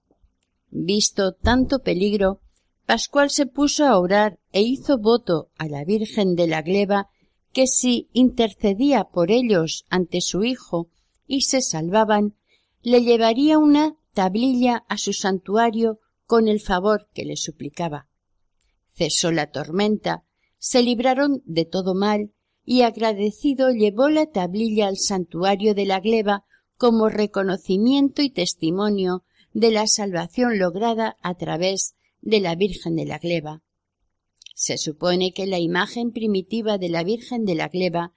Visto 0.69 1.33
tanto 1.33 1.79
peligro, 1.79 2.39
Pascual 2.87 3.29
se 3.31 3.45
puso 3.45 3.85
a 3.85 3.99
orar 3.99 4.39
e 4.53 4.61
hizo 4.61 4.97
voto 4.97 5.49
a 5.57 5.67
la 5.67 5.83
Virgen 5.83 6.35
de 6.35 6.47
la 6.47 6.61
Gleba 6.61 7.09
que 7.51 7.67
si 7.67 8.07
intercedía 8.13 9.03
por 9.03 9.29
ellos 9.29 9.83
ante 9.89 10.21
su 10.21 10.45
hijo 10.45 10.87
y 11.27 11.41
se 11.41 11.61
salvaban, 11.61 12.37
le 12.81 13.03
llevaría 13.03 13.57
una 13.57 13.97
tablilla 14.13 14.85
a 14.87 14.97
su 14.97 15.11
santuario 15.11 15.99
con 16.25 16.47
el 16.47 16.61
favor 16.61 17.09
que 17.13 17.25
le 17.25 17.35
suplicaba. 17.35 18.07
Cesó 18.93 19.33
la 19.33 19.51
tormenta, 19.51 20.23
se 20.57 20.81
libraron 20.81 21.41
de 21.43 21.65
todo 21.65 21.93
mal, 21.93 22.31
y 22.63 22.83
agradecido 22.83 23.69
llevó 23.71 24.07
la 24.07 24.27
tablilla 24.27 24.87
al 24.87 24.97
santuario 24.97 25.75
de 25.75 25.85
la 25.85 25.99
gleba 25.99 26.45
como 26.77 27.09
reconocimiento 27.09 28.21
y 28.21 28.29
testimonio 28.29 29.25
de 29.51 29.71
la 29.71 29.87
salvación 29.87 30.57
lograda 30.57 31.17
a 31.21 31.35
través 31.35 31.96
de 32.21 32.39
la 32.39 32.55
Virgen 32.55 32.95
de 32.95 33.05
la 33.05 33.19
Gleba. 33.19 33.61
Se 34.53 34.77
supone 34.77 35.33
que 35.33 35.45
la 35.45 35.59
imagen 35.59 36.11
primitiva 36.11 36.77
de 36.77 36.89
la 36.89 37.03
Virgen 37.03 37.45
de 37.45 37.55
la 37.55 37.67
Gleba 37.67 38.13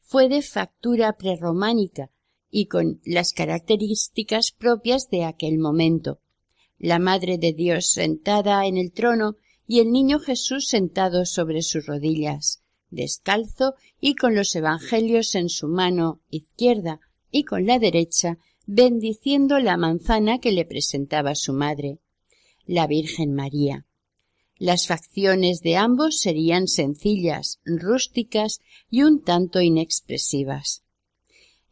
fue 0.00 0.28
de 0.28 0.42
factura 0.42 1.14
prerrománica 1.16 2.10
y 2.50 2.66
con 2.66 3.00
las 3.04 3.32
características 3.32 4.52
propias 4.52 5.08
de 5.08 5.24
aquel 5.24 5.58
momento. 5.58 6.20
La 6.78 6.98
Madre 6.98 7.38
de 7.38 7.52
Dios 7.52 7.86
sentada 7.86 8.66
en 8.66 8.76
el 8.76 8.92
trono 8.92 9.36
y 9.66 9.80
el 9.80 9.92
niño 9.92 10.18
Jesús 10.18 10.68
sentado 10.68 11.24
sobre 11.24 11.62
sus 11.62 11.86
rodillas, 11.86 12.62
descalzo 12.90 13.74
y 14.00 14.14
con 14.14 14.34
los 14.34 14.54
evangelios 14.56 15.34
en 15.34 15.48
su 15.48 15.68
mano 15.68 16.20
izquierda 16.28 17.00
y 17.30 17.44
con 17.44 17.66
la 17.66 17.78
derecha 17.78 18.38
bendiciendo 18.66 19.58
la 19.58 19.76
manzana 19.76 20.38
que 20.38 20.52
le 20.52 20.64
presentaba 20.64 21.34
su 21.34 21.52
madre 21.52 22.00
la 22.66 22.86
Virgen 22.86 23.34
María. 23.34 23.86
Las 24.56 24.86
facciones 24.86 25.62
de 25.62 25.76
ambos 25.76 26.20
serían 26.20 26.68
sencillas, 26.68 27.60
rústicas 27.64 28.60
y 28.88 29.02
un 29.02 29.22
tanto 29.22 29.60
inexpresivas. 29.60 30.84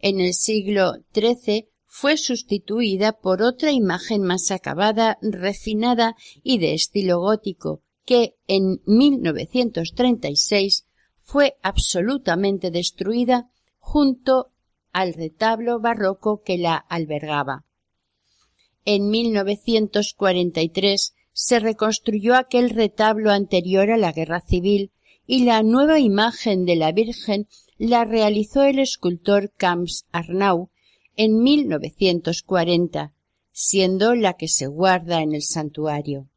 En 0.01 0.20
el 0.20 0.34
siglo 0.34 0.95
XIII 1.14 1.68
fue 1.86 2.16
sustituida 2.16 3.12
por 3.12 3.43
otra 3.43 3.70
imagen 3.70 4.22
más 4.22 4.51
acabada, 4.51 5.18
refinada 5.22 6.16
y 6.43 6.59
de 6.59 6.74
estilo 6.74 7.20
gótico, 7.20 7.82
que 8.05 8.34
en 8.49 8.82
1936 8.86 10.86
fue 11.18 11.57
absolutamente 11.62 12.70
destruida 12.70 13.49
junto 13.78 14.53
al 14.93 15.14
retablo 15.14 15.80
barroco 15.80 16.43
que 16.43 16.59
la 16.59 16.76
albergaba. 16.76 17.64
En 18.85 19.11
1943 19.11 21.14
se 21.33 21.61
reconstruyó 21.61 22.35
aquel 22.35 22.70
retablo 22.70 23.30
anterior 23.30 23.93
a 23.93 23.97
la 23.97 24.11
guerra 24.11 24.41
civil 24.41 24.91
y 25.24 25.45
la 25.45 25.62
nueva 25.62 26.01
imagen 26.01 26.64
de 26.64 26.74
la 26.74 26.91
Virgen 26.91 27.47
la 27.78 28.05
realizó 28.05 28.64
el 28.64 28.80
escultor 28.80 29.53
Camps 29.57 30.07
Arnau 30.11 30.70
en 31.14 31.43
1940, 31.43 33.14
siendo 33.53 34.16
la 34.16 34.35
que 34.35 34.49
se 34.49 34.66
guarda 34.66 35.22
en 35.22 35.33
el 35.33 35.43
santuario. 35.43 36.28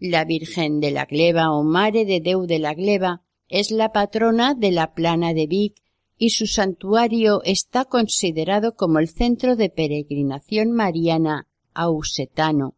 La 0.00 0.24
Virgen 0.24 0.80
de 0.80 0.90
la 0.90 1.04
Gleba 1.04 1.52
o 1.52 1.62
Mare 1.62 2.04
de 2.04 2.20
Deu 2.20 2.46
de 2.46 2.58
la 2.58 2.74
Gleba 2.74 3.22
es 3.48 3.70
la 3.70 3.92
patrona 3.92 4.54
de 4.54 4.72
la 4.72 4.94
plana 4.94 5.32
de 5.32 5.46
Vic 5.46 5.80
y 6.18 6.30
su 6.30 6.48
santuario 6.48 7.40
está 7.44 7.84
considerado 7.84 8.74
como 8.74 8.98
el 8.98 9.08
centro 9.08 9.54
de 9.54 9.70
peregrinación 9.70 10.72
mariana 10.72 11.46
ausetano 11.74 12.76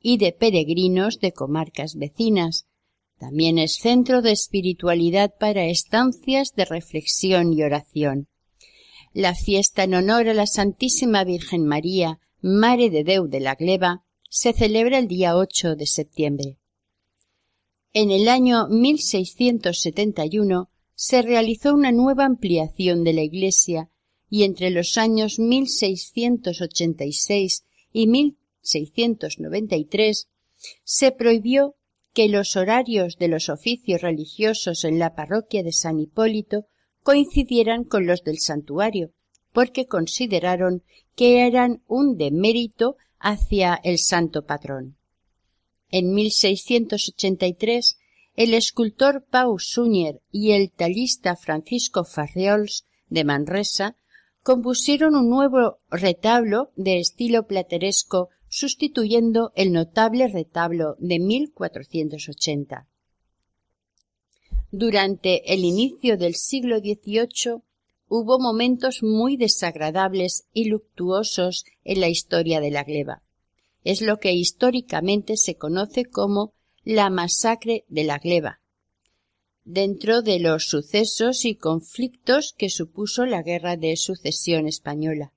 y 0.00 0.18
de 0.18 0.32
peregrinos 0.32 1.20
de 1.20 1.32
comarcas 1.32 1.96
vecinas. 1.96 2.66
También 3.18 3.58
es 3.58 3.74
centro 3.74 4.22
de 4.22 4.32
espiritualidad 4.32 5.34
para 5.38 5.66
estancias 5.66 6.54
de 6.54 6.64
reflexión 6.64 7.52
y 7.52 7.62
oración. 7.62 8.28
La 9.12 9.34
fiesta 9.34 9.84
en 9.84 9.94
honor 9.94 10.28
a 10.28 10.34
la 10.34 10.46
Santísima 10.46 11.24
Virgen 11.24 11.66
María, 11.66 12.20
Mare 12.40 12.90
de 12.90 13.02
Deu 13.02 13.26
de 13.26 13.40
la 13.40 13.56
Gleba, 13.56 14.04
se 14.30 14.52
celebra 14.52 14.98
el 14.98 15.08
día 15.08 15.36
8 15.36 15.74
de 15.74 15.86
septiembre. 15.86 16.58
En 17.92 18.10
el 18.10 18.28
año 18.28 18.68
1671 18.68 20.68
se 20.94 21.22
realizó 21.22 21.72
una 21.74 21.90
nueva 21.90 22.26
ampliación 22.26 23.02
de 23.02 23.14
la 23.14 23.22
iglesia 23.22 23.88
y 24.30 24.44
entre 24.44 24.70
los 24.70 24.98
años 24.98 25.38
1686 25.38 27.64
y 27.92 28.06
1693 28.06 30.28
se 30.84 31.12
prohibió 31.12 31.76
que 32.12 32.28
los 32.28 32.56
horarios 32.56 33.16
de 33.16 33.28
los 33.28 33.48
oficios 33.48 34.00
religiosos 34.00 34.84
en 34.84 34.98
la 34.98 35.14
parroquia 35.14 35.62
de 35.62 35.72
San 35.72 36.00
Hipólito 36.00 36.66
coincidieran 37.02 37.84
con 37.84 38.06
los 38.06 38.22
del 38.22 38.38
santuario, 38.38 39.12
porque 39.52 39.86
consideraron 39.86 40.82
que 41.14 41.46
eran 41.46 41.82
un 41.86 42.16
demérito 42.16 42.96
hacia 43.18 43.78
el 43.82 43.98
santo 43.98 44.44
patrón. 44.44 44.96
En 45.90 46.12
1683, 46.12 47.98
el 48.34 48.54
escultor 48.54 49.24
Pau 49.28 49.58
Suñer 49.58 50.20
y 50.30 50.52
el 50.52 50.70
tallista 50.70 51.34
Francisco 51.34 52.04
Farriols 52.04 52.84
de 53.08 53.24
Manresa 53.24 53.96
compusieron 54.42 55.14
un 55.14 55.28
nuevo 55.28 55.78
retablo 55.90 56.70
de 56.76 56.98
estilo 56.98 57.46
plateresco 57.46 58.28
sustituyendo 58.48 59.52
el 59.54 59.72
notable 59.72 60.28
retablo 60.28 60.96
de 60.98 61.18
1480. 61.18 62.86
Durante 64.70 65.52
el 65.52 65.64
inicio 65.64 66.16
del 66.16 66.34
siglo 66.34 66.78
XVIII 66.78 67.62
hubo 68.08 68.38
momentos 68.38 69.02
muy 69.02 69.36
desagradables 69.36 70.46
y 70.52 70.64
luctuosos 70.66 71.64
en 71.84 72.00
la 72.00 72.08
historia 72.08 72.60
de 72.60 72.70
la 72.70 72.84
gleba. 72.84 73.22
Es 73.84 74.02
lo 74.02 74.18
que 74.18 74.32
históricamente 74.32 75.36
se 75.36 75.56
conoce 75.56 76.04
como 76.04 76.52
la 76.84 77.10
masacre 77.10 77.84
de 77.88 78.04
la 78.04 78.18
gleba, 78.18 78.60
dentro 79.68 80.22
de 80.22 80.38
los 80.38 80.64
sucesos 80.64 81.44
y 81.44 81.54
conflictos 81.54 82.54
que 82.56 82.70
supuso 82.70 83.26
la 83.26 83.42
Guerra 83.42 83.76
de 83.76 83.96
Sucesión 83.96 84.66
Española. 84.66 85.34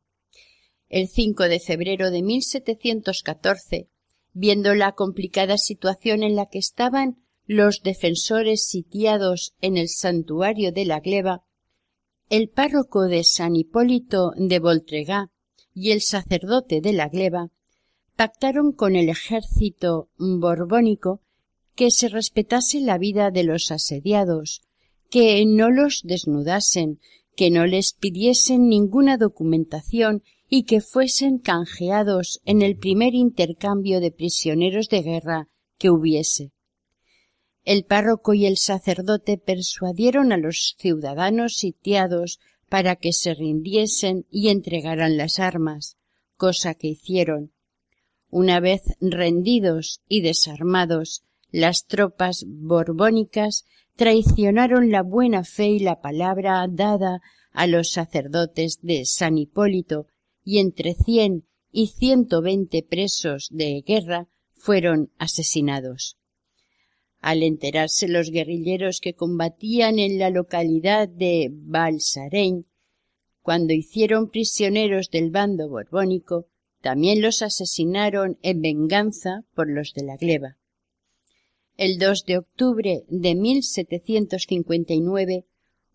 El 0.87 1.09
5 1.09 1.43
de 1.49 1.59
febrero 1.59 2.11
de 2.11 2.23
1714, 2.23 3.89
viendo 4.31 4.73
la 4.73 4.93
complicada 4.93 5.57
situación 5.57 6.23
en 6.23 6.37
la 6.37 6.45
que 6.45 6.59
estaban 6.59 7.17
los 7.45 7.81
defensores 7.83 8.65
sitiados 8.65 9.53
en 9.59 9.75
el 9.75 9.89
santuario 9.89 10.71
de 10.71 10.85
la 10.85 11.01
gleba, 11.01 11.43
el 12.29 12.47
párroco 12.47 13.07
de 13.07 13.25
San 13.25 13.57
Hipólito 13.57 14.31
de 14.37 14.59
Voltregá 14.59 15.29
y 15.73 15.91
el 15.91 15.99
sacerdote 15.99 16.79
de 16.79 16.93
la 16.93 17.09
gleba 17.09 17.49
pactaron 18.15 18.71
con 18.71 18.95
el 18.95 19.09
ejército 19.09 20.07
borbónico 20.17 21.21
que 21.81 21.89
se 21.89 22.09
respetase 22.09 22.79
la 22.79 22.99
vida 22.99 23.31
de 23.31 23.43
los 23.43 23.71
asediados, 23.71 24.61
que 25.09 25.43
no 25.47 25.71
los 25.71 26.03
desnudasen, 26.03 26.99
que 27.35 27.49
no 27.49 27.65
les 27.65 27.93
pidiesen 27.93 28.69
ninguna 28.69 29.17
documentación 29.17 30.21
y 30.47 30.65
que 30.65 30.79
fuesen 30.79 31.39
canjeados 31.39 32.39
en 32.45 32.61
el 32.61 32.77
primer 32.77 33.15
intercambio 33.15 33.99
de 33.99 34.11
prisioneros 34.11 34.89
de 34.89 35.01
guerra 35.01 35.47
que 35.79 35.89
hubiese. 35.89 36.51
El 37.65 37.83
párroco 37.83 38.35
y 38.35 38.45
el 38.45 38.57
sacerdote 38.57 39.39
persuadieron 39.39 40.31
a 40.31 40.37
los 40.37 40.75
ciudadanos 40.77 41.55
sitiados 41.55 42.39
para 42.69 42.95
que 42.95 43.11
se 43.11 43.33
rindiesen 43.33 44.27
y 44.29 44.49
entregaran 44.49 45.17
las 45.17 45.39
armas, 45.39 45.97
cosa 46.37 46.75
que 46.75 46.89
hicieron. 46.89 47.53
Una 48.29 48.59
vez 48.59 48.83
rendidos 48.99 50.01
y 50.07 50.21
desarmados, 50.21 51.23
las 51.51 51.85
tropas 51.85 52.45
borbónicas 52.47 53.65
traicionaron 53.95 54.89
la 54.89 55.03
buena 55.03 55.43
fe 55.43 55.67
y 55.67 55.79
la 55.79 56.01
palabra 56.01 56.65
dada 56.69 57.21
a 57.51 57.67
los 57.67 57.91
sacerdotes 57.91 58.79
de 58.81 59.05
San 59.05 59.37
Hipólito 59.37 60.07
y 60.43 60.59
entre 60.59 60.93
cien 60.93 61.45
y 61.71 61.87
ciento 61.87 62.41
veinte 62.41 62.83
presos 62.83 63.49
de 63.51 63.83
guerra 63.85 64.27
fueron 64.53 65.11
asesinados. 65.17 66.17
Al 67.19 67.43
enterarse 67.43 68.07
los 68.07 68.31
guerrilleros 68.31 68.99
que 68.99 69.13
combatían 69.13 69.99
en 69.99 70.17
la 70.17 70.29
localidad 70.29 71.07
de 71.07 71.49
Balsarén, 71.51 72.65
cuando 73.41 73.73
hicieron 73.73 74.29
prisioneros 74.29 75.09
del 75.09 75.31
bando 75.31 75.69
borbónico, 75.69 76.47
también 76.81 77.21
los 77.21 77.41
asesinaron 77.41 78.39
en 78.41 78.61
venganza 78.61 79.43
por 79.53 79.69
los 79.69 79.93
de 79.93 80.03
la 80.03 80.17
gleba. 80.17 80.57
El 81.81 81.97
2 81.97 82.25
de 82.25 82.37
octubre 82.37 83.03
de 83.07 83.33
1759, 83.33 85.47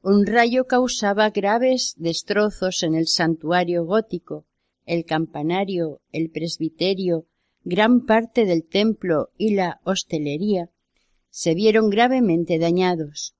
un 0.02 0.26
rayo 0.26 0.66
causaba 0.66 1.30
graves 1.30 1.94
destrozos 1.96 2.82
en 2.82 2.96
el 2.96 3.06
santuario 3.06 3.84
gótico, 3.84 4.48
el 4.84 5.04
campanario, 5.04 6.00
el 6.10 6.32
presbiterio, 6.32 7.28
gran 7.62 8.04
parte 8.04 8.46
del 8.46 8.66
templo 8.66 9.28
y 9.38 9.54
la 9.54 9.80
hostelería 9.84 10.72
se 11.30 11.54
vieron 11.54 11.88
gravemente 11.88 12.58
dañados. 12.58 13.36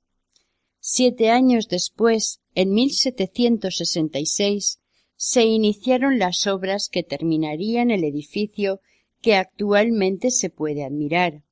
Siete 0.78 1.30
años 1.30 1.66
después, 1.66 2.42
en 2.54 2.74
1766, 2.74 4.78
se 5.16 5.44
iniciaron 5.44 6.20
las 6.20 6.46
obras 6.46 6.88
que 6.88 7.02
terminarían 7.02 7.90
el 7.90 8.04
edificio 8.04 8.78
que 9.20 9.34
actualmente 9.34 10.30
se 10.30 10.48
puede 10.48 10.84
admirar 10.84 11.42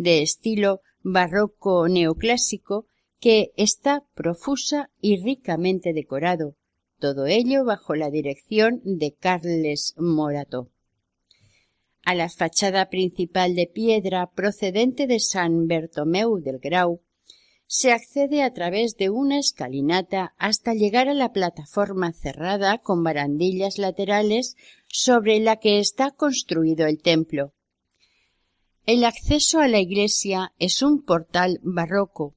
de 0.00 0.22
estilo 0.22 0.80
barroco 1.02 1.86
neoclásico 1.86 2.86
que 3.20 3.52
está 3.56 4.02
profusa 4.14 4.90
y 4.98 5.22
ricamente 5.22 5.92
decorado, 5.92 6.56
todo 6.98 7.26
ello 7.26 7.66
bajo 7.66 7.94
la 7.94 8.10
dirección 8.10 8.80
de 8.84 9.12
Carles 9.12 9.94
Morato. 9.98 10.70
A 12.02 12.14
la 12.14 12.30
fachada 12.30 12.88
principal 12.88 13.54
de 13.54 13.66
piedra 13.66 14.30
procedente 14.30 15.06
de 15.06 15.20
San 15.20 15.66
Bertomeu 15.66 16.40
del 16.40 16.60
Grau 16.60 17.02
se 17.66 17.92
accede 17.92 18.42
a 18.42 18.54
través 18.54 18.96
de 18.96 19.10
una 19.10 19.38
escalinata 19.38 20.34
hasta 20.38 20.72
llegar 20.72 21.10
a 21.10 21.14
la 21.14 21.32
plataforma 21.32 22.14
cerrada 22.14 22.78
con 22.78 23.04
barandillas 23.04 23.76
laterales 23.76 24.56
sobre 24.88 25.40
la 25.40 25.56
que 25.56 25.78
está 25.78 26.10
construido 26.10 26.86
el 26.86 27.02
templo. 27.02 27.52
El 28.92 29.04
acceso 29.04 29.60
a 29.60 29.68
la 29.68 29.78
iglesia 29.78 30.52
es 30.58 30.82
un 30.82 31.04
portal 31.04 31.60
barroco, 31.62 32.34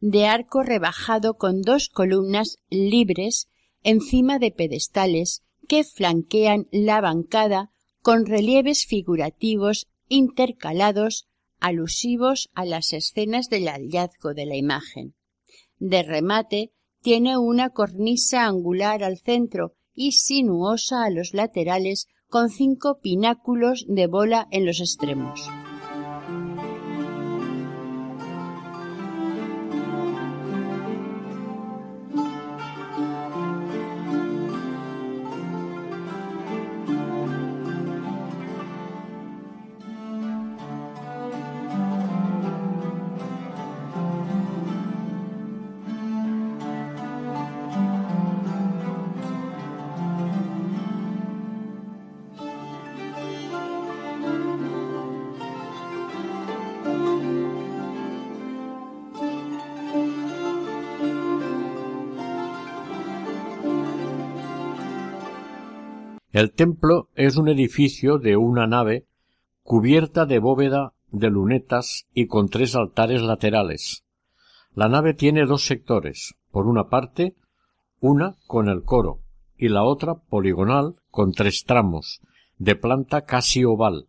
de 0.00 0.26
arco 0.26 0.62
rebajado 0.62 1.38
con 1.38 1.62
dos 1.62 1.88
columnas 1.88 2.58
libres 2.68 3.48
encima 3.82 4.38
de 4.38 4.50
pedestales 4.50 5.44
que 5.66 5.82
flanquean 5.82 6.68
la 6.70 7.00
bancada 7.00 7.70
con 8.02 8.26
relieves 8.26 8.84
figurativos 8.84 9.86
intercalados 10.08 11.26
alusivos 11.58 12.50
a 12.52 12.66
las 12.66 12.92
escenas 12.92 13.48
del 13.48 13.66
hallazgo 13.68 14.34
de 14.34 14.44
la 14.44 14.56
imagen. 14.56 15.14
De 15.78 16.02
remate 16.02 16.74
tiene 17.00 17.38
una 17.38 17.70
cornisa 17.70 18.44
angular 18.44 19.04
al 19.04 19.16
centro 19.16 19.72
y 19.94 20.12
sinuosa 20.12 21.02
a 21.02 21.08
los 21.08 21.32
laterales 21.32 22.08
con 22.28 22.50
cinco 22.50 23.00
pináculos 23.00 23.86
de 23.88 24.06
bola 24.06 24.48
en 24.50 24.66
los 24.66 24.80
extremos. 24.80 25.48
El 66.34 66.50
templo 66.50 67.10
es 67.14 67.36
un 67.36 67.48
edificio 67.48 68.18
de 68.18 68.36
una 68.36 68.66
nave 68.66 69.06
cubierta 69.62 70.26
de 70.26 70.40
bóveda 70.40 70.92
de 71.12 71.30
lunetas 71.30 72.08
y 72.12 72.26
con 72.26 72.48
tres 72.48 72.74
altares 72.74 73.22
laterales. 73.22 74.02
La 74.74 74.88
nave 74.88 75.14
tiene 75.14 75.46
dos 75.46 75.64
sectores, 75.64 76.34
por 76.50 76.66
una 76.66 76.88
parte, 76.88 77.36
una 78.00 78.34
con 78.48 78.68
el 78.68 78.82
coro 78.82 79.20
y 79.56 79.68
la 79.68 79.84
otra 79.84 80.16
poligonal 80.16 80.96
con 81.08 81.30
tres 81.30 81.62
tramos, 81.66 82.20
de 82.58 82.74
planta 82.74 83.26
casi 83.26 83.64
oval. 83.64 84.08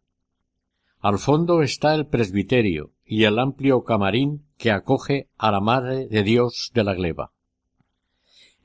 Al 1.02 1.20
fondo 1.20 1.62
está 1.62 1.94
el 1.94 2.08
presbiterio 2.08 2.90
y 3.06 3.26
el 3.26 3.38
amplio 3.38 3.84
camarín 3.84 4.48
que 4.58 4.72
acoge 4.72 5.30
a 5.38 5.52
la 5.52 5.60
Madre 5.60 6.08
de 6.08 6.24
Dios 6.24 6.72
de 6.74 6.84
la 6.86 6.96
Gleba. 6.96 7.35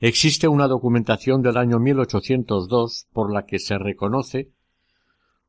Existe 0.03 0.47
una 0.47 0.67
documentación 0.67 1.43
del 1.43 1.57
año 1.57 1.77
1802 1.77 3.05
por 3.13 3.31
la 3.31 3.45
que 3.45 3.59
se 3.59 3.77
reconoce 3.77 4.49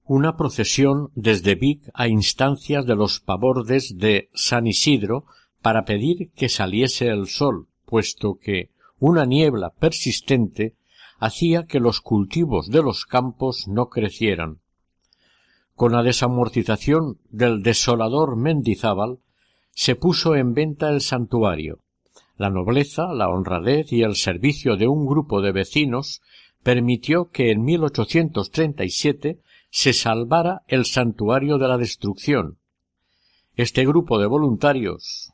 una 0.04 0.36
procesión 0.36 1.10
desde 1.14 1.54
Vic 1.54 1.90
a 1.94 2.06
instancias 2.06 2.84
de 2.84 2.94
los 2.94 3.18
pabordes 3.18 3.96
de 3.96 4.28
San 4.34 4.66
Isidro 4.66 5.24
para 5.62 5.86
pedir 5.86 6.32
que 6.32 6.50
saliese 6.50 7.08
el 7.08 7.28
sol, 7.28 7.68
puesto 7.86 8.34
que 8.34 8.68
una 8.98 9.24
niebla 9.24 9.70
persistente 9.70 10.76
hacía 11.18 11.64
que 11.64 11.80
los 11.80 12.02
cultivos 12.02 12.68
de 12.68 12.82
los 12.82 13.06
campos 13.06 13.68
no 13.68 13.88
crecieran. 13.88 14.58
Con 15.74 15.92
la 15.92 16.02
desamortización 16.02 17.18
del 17.30 17.62
desolador 17.62 18.36
Mendizábal 18.36 19.18
se 19.70 19.96
puso 19.96 20.34
en 20.34 20.52
venta 20.52 20.90
el 20.90 21.00
santuario, 21.00 21.81
la 22.42 22.50
nobleza, 22.50 23.06
la 23.14 23.28
honradez 23.28 23.92
y 23.92 24.02
el 24.02 24.16
servicio 24.16 24.76
de 24.76 24.88
un 24.88 25.06
grupo 25.06 25.42
de 25.42 25.52
vecinos 25.52 26.22
permitió 26.64 27.30
que 27.30 27.52
en 27.52 27.62
1837 27.62 29.38
se 29.70 29.92
salvara 29.92 30.62
el 30.66 30.84
santuario 30.84 31.56
de 31.58 31.68
la 31.68 31.78
destrucción. 31.78 32.58
Este 33.54 33.86
grupo 33.86 34.18
de 34.18 34.26
voluntarios 34.26 35.32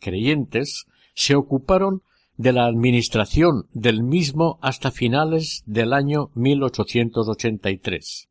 creyentes 0.00 0.84
se 1.14 1.34
ocuparon 1.34 2.02
de 2.36 2.52
la 2.52 2.66
administración 2.66 3.66
del 3.72 4.02
mismo 4.02 4.58
hasta 4.60 4.90
finales 4.90 5.62
del 5.64 5.94
año 5.94 6.30
1883. 6.34 8.28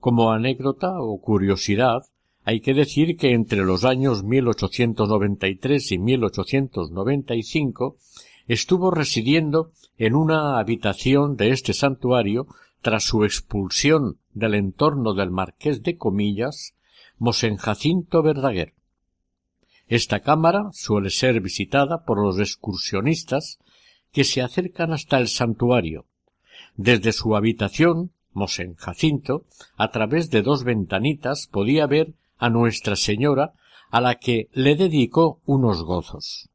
Como 0.00 0.32
anécdota 0.32 1.00
o 1.00 1.20
curiosidad, 1.20 2.02
hay 2.48 2.60
que 2.60 2.72
decir 2.72 3.18
que 3.18 3.34
entre 3.34 3.62
los 3.62 3.84
años 3.84 4.24
1893 4.24 5.92
y 5.92 5.98
1895 5.98 7.98
estuvo 8.46 8.90
residiendo 8.90 9.72
en 9.98 10.14
una 10.14 10.58
habitación 10.58 11.36
de 11.36 11.50
este 11.50 11.74
santuario 11.74 12.46
tras 12.80 13.04
su 13.04 13.24
expulsión 13.24 14.16
del 14.32 14.54
entorno 14.54 15.12
del 15.12 15.30
marqués 15.30 15.82
de 15.82 15.98
Comillas, 15.98 16.74
Mosén 17.18 17.58
Jacinto 17.58 18.22
Verdaguer. 18.22 18.72
Esta 19.86 20.20
cámara 20.20 20.70
suele 20.72 21.10
ser 21.10 21.42
visitada 21.42 22.06
por 22.06 22.18
los 22.18 22.38
excursionistas 22.38 23.58
que 24.10 24.24
se 24.24 24.40
acercan 24.40 24.94
hasta 24.94 25.18
el 25.18 25.28
santuario. 25.28 26.06
Desde 26.78 27.12
su 27.12 27.36
habitación, 27.36 28.12
Mosén 28.32 28.74
Jacinto, 28.76 29.44
a 29.76 29.90
través 29.90 30.30
de 30.30 30.40
dos 30.40 30.64
ventanitas 30.64 31.46
podía 31.46 31.86
ver 31.86 32.14
a 32.38 32.50
Nuestra 32.50 32.96
Señora, 32.96 33.52
a 33.90 34.00
la 34.00 34.16
que 34.16 34.48
le 34.52 34.74
dedicó 34.76 35.40
unos 35.44 35.82
gozos. 35.82 36.48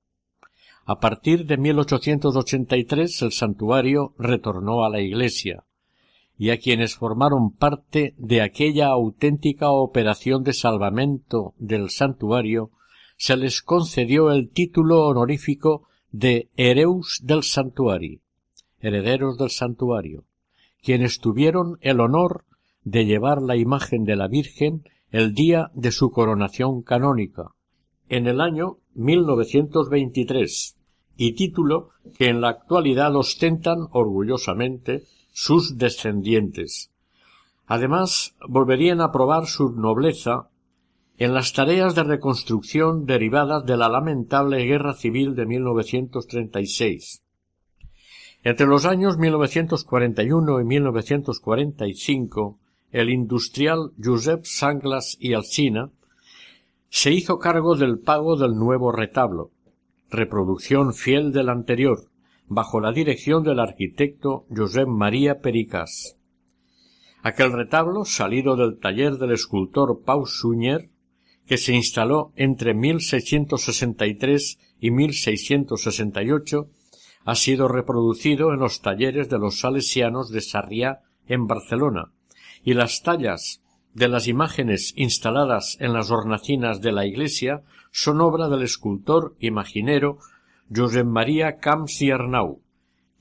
A 0.85 0.99
partir 0.99 1.45
de 1.45 1.57
1883 1.57 3.21
el 3.21 3.31
santuario 3.31 4.13
retornó 4.17 4.83
a 4.83 4.89
la 4.89 5.01
iglesia, 5.01 5.63
y 6.37 6.49
a 6.49 6.57
quienes 6.57 6.95
formaron 6.95 7.51
parte 7.51 8.15
de 8.17 8.41
aquella 8.41 8.87
auténtica 8.87 9.71
operación 9.71 10.43
de 10.43 10.53
salvamento 10.53 11.53
del 11.57 11.89
santuario 11.89 12.71
se 13.17 13.37
les 13.37 13.61
concedió 13.61 14.31
el 14.31 14.49
título 14.49 15.07
honorífico 15.07 15.87
de 16.11 16.49
Hereus 16.57 17.21
del 17.23 17.43
Santuari, 17.43 18.21
herederos 18.79 19.37
del 19.37 19.49
santuario, 19.49 20.25
quienes 20.81 21.19
tuvieron 21.19 21.77
el 21.81 22.01
honor 22.01 22.45
de 22.83 23.05
llevar 23.05 23.41
la 23.41 23.55
imagen 23.55 24.03
de 24.03 24.15
la 24.15 24.27
Virgen 24.27 24.83
el 25.13 25.35
día 25.35 25.69
de 25.75 25.91
su 25.91 26.09
coronación 26.09 26.81
canónica, 26.81 27.51
en 28.09 28.25
el 28.25 28.41
año 28.41 28.79
1923, 28.95 30.75
y 31.15 31.33
título 31.33 31.91
que 32.17 32.29
en 32.29 32.41
la 32.41 32.49
actualidad 32.49 33.15
ostentan 33.15 33.87
orgullosamente 33.91 35.03
sus 35.31 35.77
descendientes. 35.77 36.91
Además, 37.67 38.35
volverían 38.49 39.01
a 39.01 39.11
probar 39.11 39.45
su 39.45 39.71
nobleza 39.73 40.49
en 41.19 41.35
las 41.35 41.53
tareas 41.53 41.93
de 41.93 42.03
reconstrucción 42.05 43.05
derivadas 43.05 43.67
de 43.67 43.77
la 43.77 43.89
lamentable 43.89 44.65
Guerra 44.65 44.93
Civil 44.93 45.35
de 45.35 45.45
1936. 45.45 47.23
Entre 48.41 48.65
los 48.65 48.85
años 48.85 49.19
1941 49.19 50.59
y 50.59 50.63
1945, 50.63 52.59
el 52.93 53.09
industrial 53.09 53.91
Josep 54.01 54.45
Sanglas 54.45 55.17
y 55.19 55.33
Alsina 55.33 55.89
se 56.89 57.11
hizo 57.11 57.39
cargo 57.39 57.75
del 57.75 57.97
pago 57.97 58.37
del 58.37 58.53
nuevo 58.53 58.91
retablo, 58.91 59.49
reproducción 60.11 60.93
fiel 60.93 61.31
del 61.31 61.49
anterior, 61.49 62.11
bajo 62.47 62.79
la 62.79 62.91
dirección 62.91 63.43
del 63.43 63.59
arquitecto 63.59 64.45
Josep 64.55 64.87
María 64.87 65.39
Pericas. 65.41 66.17
Aquel 67.23 67.51
retablo, 67.51 68.05
salido 68.05 68.55
del 68.55 68.77
taller 68.77 69.13
del 69.13 69.31
escultor 69.31 70.03
Pau 70.05 70.27
Suñer, 70.27 70.91
que 71.47 71.57
se 71.57 71.73
instaló 71.73 72.31
entre 72.35 72.75
1663 72.75 74.59
y 74.79 74.91
1668, 74.91 76.69
ha 77.25 77.35
sido 77.35 77.67
reproducido 77.67 78.53
en 78.53 78.59
los 78.59 78.81
talleres 78.81 79.29
de 79.29 79.39
los 79.39 79.59
salesianos 79.61 80.29
de 80.29 80.41
Sarriá 80.41 81.01
en 81.25 81.47
Barcelona, 81.47 82.11
y 82.63 82.73
las 82.73 83.01
tallas 83.03 83.61
de 83.93 84.07
las 84.07 84.27
imágenes 84.27 84.93
instaladas 84.95 85.77
en 85.79 85.93
las 85.93 86.09
hornacinas 86.09 86.81
de 86.81 86.91
la 86.91 87.05
iglesia 87.05 87.61
son 87.91 88.21
obra 88.21 88.49
del 88.49 88.63
escultor 88.63 89.35
imaginero 89.39 90.17
Josep 90.73 91.05
María 91.05 91.57
Camps 91.57 92.01
y 92.01 92.09
Arnau. 92.09 92.61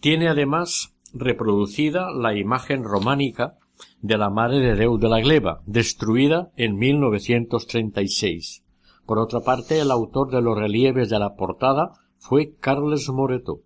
Tiene 0.01 0.28
además 0.28 0.95
reproducida 1.12 2.11
la 2.11 2.34
imagen 2.34 2.84
románica 2.84 3.59
de 4.01 4.16
la 4.16 4.30
Madre 4.30 4.61
de 4.61 4.74
Déu 4.74 4.99
de 4.99 5.09
la 5.09 5.20
Gleba, 5.20 5.61
destruida 5.66 6.51
en 6.57 6.76
1936. 6.76 8.64
Por 9.07 9.18
otra 9.18 9.40
parte, 9.40 9.80
el 9.80 9.90
autor 9.90 10.30
de 10.30 10.40
los 10.40 10.57
relieves 10.57 11.11
de 11.11 11.18
la 11.18 11.34
portada 11.34 11.93
fue 12.18 12.55
Carles 12.61 13.09
Moreto. 13.11 13.61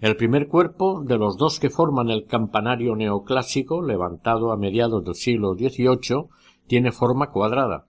El 0.00 0.16
primer 0.16 0.46
cuerpo 0.46 1.02
de 1.04 1.18
los 1.18 1.36
dos 1.36 1.58
que 1.58 1.70
forman 1.70 2.10
el 2.10 2.26
campanario 2.26 2.94
neoclásico, 2.94 3.82
levantado 3.82 4.52
a 4.52 4.56
mediados 4.56 5.04
del 5.04 5.16
siglo 5.16 5.54
XVIII, 5.54 6.28
tiene 6.68 6.92
forma 6.92 7.32
cuadrada, 7.32 7.86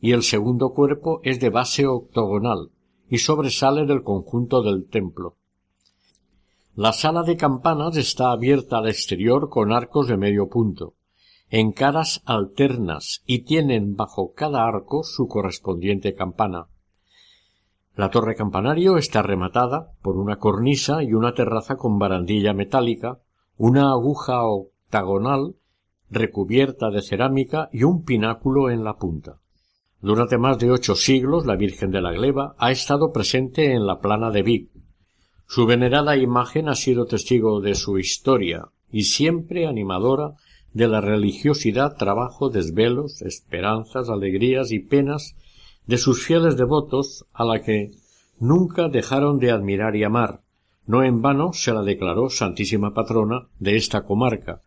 y 0.00 0.12
el 0.12 0.22
segundo 0.22 0.70
cuerpo 0.72 1.20
es 1.22 1.40
de 1.40 1.50
base 1.50 1.86
octogonal, 1.86 2.70
y 3.10 3.18
sobresale 3.18 3.84
del 3.84 4.02
conjunto 4.02 4.62
del 4.62 4.88
templo. 4.88 5.36
La 6.74 6.94
sala 6.94 7.22
de 7.22 7.36
campanas 7.36 7.98
está 7.98 8.32
abierta 8.32 8.78
al 8.78 8.88
exterior 8.88 9.50
con 9.50 9.72
arcos 9.72 10.08
de 10.08 10.16
medio 10.16 10.48
punto, 10.48 10.94
en 11.50 11.72
caras 11.72 12.22
alternas 12.24 13.22
y 13.26 13.40
tienen 13.40 13.94
bajo 13.94 14.32
cada 14.32 14.64
arco 14.66 15.04
su 15.04 15.28
correspondiente 15.28 16.14
campana. 16.14 16.68
La 17.94 18.10
torre 18.10 18.34
campanario 18.34 18.96
está 18.96 19.20
rematada 19.22 19.92
por 20.02 20.16
una 20.16 20.36
cornisa 20.36 21.02
y 21.02 21.12
una 21.12 21.34
terraza 21.34 21.76
con 21.76 21.98
barandilla 21.98 22.54
metálica, 22.54 23.18
una 23.58 23.90
aguja 23.90 24.44
octagonal 24.44 25.56
recubierta 26.10 26.90
de 26.90 27.02
cerámica 27.02 27.68
y 27.72 27.84
un 27.84 28.04
pináculo 28.04 28.70
en 28.70 28.84
la 28.84 28.96
punta. 28.96 29.40
Durante 30.00 30.38
más 30.38 30.58
de 30.58 30.70
ocho 30.70 30.94
siglos 30.94 31.46
la 31.46 31.56
Virgen 31.56 31.90
de 31.90 32.00
la 32.00 32.12
Gleba 32.12 32.54
ha 32.58 32.70
estado 32.70 33.12
presente 33.12 33.72
en 33.72 33.86
la 33.86 34.00
plana 34.00 34.30
de 34.30 34.42
Vic. 34.42 34.70
Su 35.46 35.66
venerada 35.66 36.16
imagen 36.16 36.68
ha 36.68 36.74
sido 36.74 37.04
testigo 37.04 37.60
de 37.60 37.74
su 37.74 37.98
historia 37.98 38.68
y 38.90 39.02
siempre 39.04 39.66
animadora 39.66 40.32
de 40.72 40.88
la 40.88 41.02
religiosidad, 41.02 41.96
trabajo, 41.96 42.48
desvelos, 42.48 43.20
esperanzas, 43.20 44.08
alegrías 44.08 44.72
y 44.72 44.80
penas 44.80 45.36
de 45.86 45.98
sus 45.98 46.24
fieles 46.24 46.56
devotos 46.56 47.26
a 47.32 47.44
la 47.44 47.62
que 47.62 47.90
nunca 48.38 48.88
dejaron 48.88 49.38
de 49.38 49.50
admirar 49.50 49.96
y 49.96 50.04
amar. 50.04 50.42
No 50.86 51.04
en 51.04 51.22
vano 51.22 51.52
se 51.52 51.72
la 51.72 51.82
declaró 51.82 52.28
santísima 52.28 52.92
patrona 52.92 53.48
de 53.58 53.76
esta 53.76 54.04
comarca, 54.04 54.62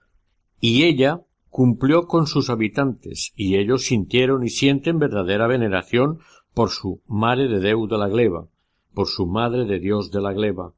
y 0.62 0.84
ella 0.84 1.22
cumplió 1.50 2.08
con 2.08 2.28
sus 2.28 2.50
habitantes, 2.50 3.34
y 3.36 3.58
ellos 3.58 3.86
sintieron 3.86 4.44
y 4.44 4.50
sienten 4.50 5.00
verdadera 5.00 5.48
veneración 5.48 6.20
por 6.54 6.70
su 6.70 7.02
Madre 7.08 7.48
de 7.48 7.60
Deu 7.60 7.88
de 7.88 7.98
la 7.98 8.08
Gleba, 8.08 8.48
por 8.94 9.08
su 9.08 9.26
Madre 9.26 9.66
de 9.66 9.80
Dios 9.80 10.12
de 10.12 10.22
la 10.22 10.34
Gleba. 10.34 10.74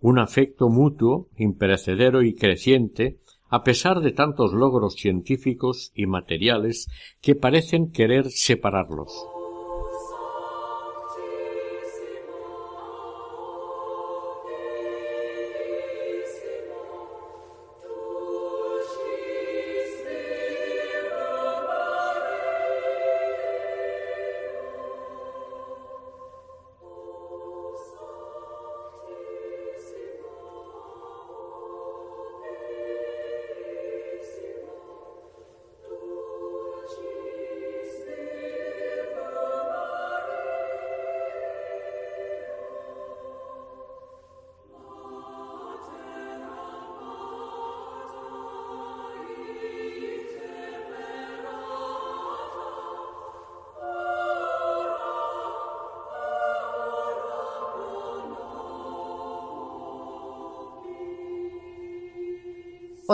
Un 0.00 0.18
afecto 0.18 0.68
mutuo, 0.68 1.28
imperecedero 1.36 2.22
y 2.22 2.34
creciente, 2.34 3.18
a 3.48 3.62
pesar 3.64 4.00
de 4.00 4.12
tantos 4.12 4.52
logros 4.52 4.94
científicos 4.94 5.92
y 5.94 6.06
materiales 6.06 6.88
que 7.20 7.34
parecen 7.34 7.90
querer 7.90 8.30
separarlos. 8.30 9.12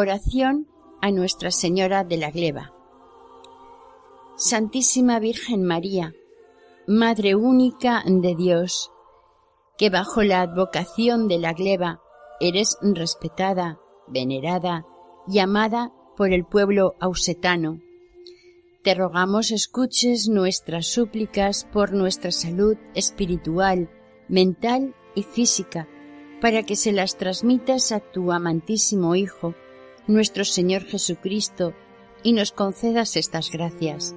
Oración 0.01 0.69
a 1.03 1.11
Nuestra 1.11 1.51
Señora 1.51 2.05
de 2.05 2.19
la 2.19 2.31
Gleba. 2.31 2.73
Santísima 4.37 5.19
Virgen 5.19 5.65
María, 5.65 6.15
Madre 6.87 7.35
única 7.35 8.05
de 8.07 8.37
Dios, 8.37 8.93
que 9.77 9.91
bajo 9.91 10.23
la 10.23 10.43
advocación 10.43 11.27
de 11.27 11.41
la 11.41 11.53
gleba 11.53 12.01
eres 12.39 12.79
respetada, 12.81 13.81
venerada 14.07 14.87
y 15.27 15.41
amada 15.41 15.93
por 16.17 16.33
el 16.33 16.45
pueblo 16.45 16.95
ausetano. 17.01 17.81
Te 18.85 18.95
rogamos 18.95 19.51
escuches 19.51 20.29
nuestras 20.29 20.87
súplicas 20.87 21.67
por 21.73 21.93
nuestra 21.93 22.31
salud 22.31 22.77
espiritual, 22.95 23.91
mental 24.29 24.95
y 25.17 25.25
física, 25.25 25.89
para 26.41 26.63
que 26.63 26.77
se 26.77 26.93
las 26.93 27.17
transmitas 27.17 27.91
a 27.91 27.99
tu 27.99 28.31
amantísimo 28.31 29.17
Hijo, 29.17 29.57
nuestro 30.09 30.45
Señor 30.45 30.85
Jesucristo, 30.85 31.75
y 32.23 32.33
nos 32.33 32.51
concedas 32.51 33.17
estas 33.17 33.51
gracias. 33.53 34.17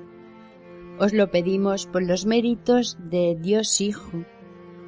Os 0.99 1.13
lo 1.13 1.29
pedimos 1.29 1.85
por 1.85 2.03
los 2.03 2.25
méritos 2.25 2.97
de 2.99 3.37
Dios 3.39 3.79
Hijo, 3.81 4.23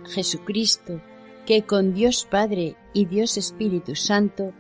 Jesucristo, 0.06 1.02
que 1.46 1.64
con 1.64 1.94
Dios 1.94 2.28
Padre 2.30 2.76
y 2.94 3.06
Dios 3.06 3.38
Espíritu 3.38 3.96
Santo 3.96 4.54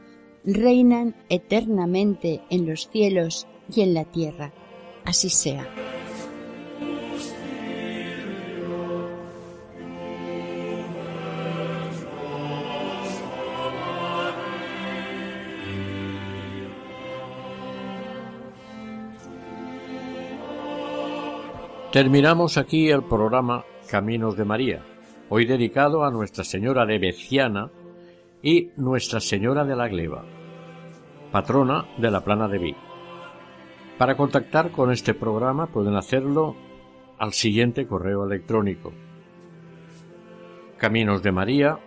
reinan 0.44 1.16
eternamente 1.30 2.42
en 2.50 2.68
los 2.68 2.90
cielos 2.90 3.48
y 3.74 3.82
en 3.82 3.94
la 3.94 4.06
tierra. 4.06 4.54
Así 5.06 5.30
sea. 5.30 5.68
Terminamos 21.94 22.58
aquí 22.58 22.90
el 22.90 23.04
programa 23.04 23.66
Caminos 23.88 24.36
de 24.36 24.44
María, 24.44 24.84
hoy 25.30 25.46
dedicado 25.46 26.04
a 26.04 26.10
Nuestra 26.10 26.44
Señora 26.44 26.88
de 26.88 26.98
Beciana 26.98 27.70
y 28.42 28.72
Nuestra 28.78 29.20
Señora 29.20 29.64
de 29.64 29.76
la 29.76 29.88
Gleba, 29.90 30.26
patrona 31.32 31.86
de 32.00 32.10
la 32.10 32.22
Plana 32.22 32.48
de 32.48 32.58
Vic. 32.58 32.78
Para 34.00 34.18
contactar 34.18 34.72
con 34.72 34.92
este 34.92 35.14
programa 35.14 35.68
pueden 35.68 35.96
hacerlo 35.96 36.56
al 37.20 37.32
siguiente 37.32 37.86
correo 37.86 38.26
electrónico 38.26 38.92
caminosdemaría 40.80 41.78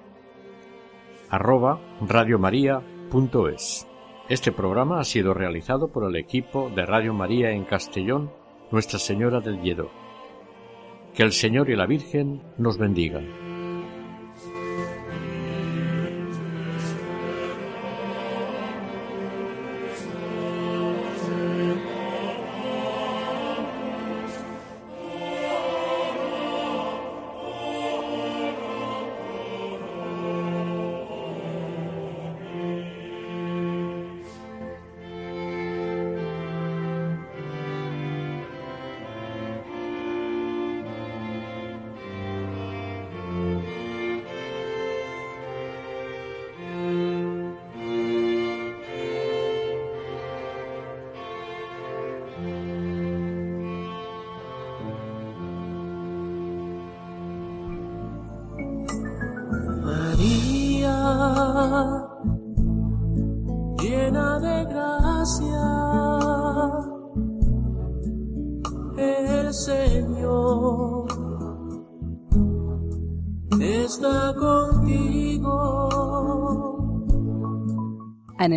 arroba 1.31 1.81
radiomaria.es. 2.01 3.89
Este 4.29 4.53
programa 4.53 5.01
ha 5.01 5.05
sido 5.05 5.35
realizado 5.35 5.89
por 5.89 6.09
el 6.09 6.15
equipo 6.15 6.71
de 6.71 6.87
Radio 6.87 7.13
María 7.13 7.51
en 7.51 7.65
Castellón 7.65 8.46
nuestra 8.71 8.99
Señora 8.99 9.41
del 9.41 9.61
Lledó. 9.63 9.91
Que 11.15 11.23
el 11.23 11.33
Señor 11.33 11.71
y 11.71 11.77
la 11.77 11.87
Virgen 11.87 12.43
nos 12.59 12.79
bendigan. 12.79 13.46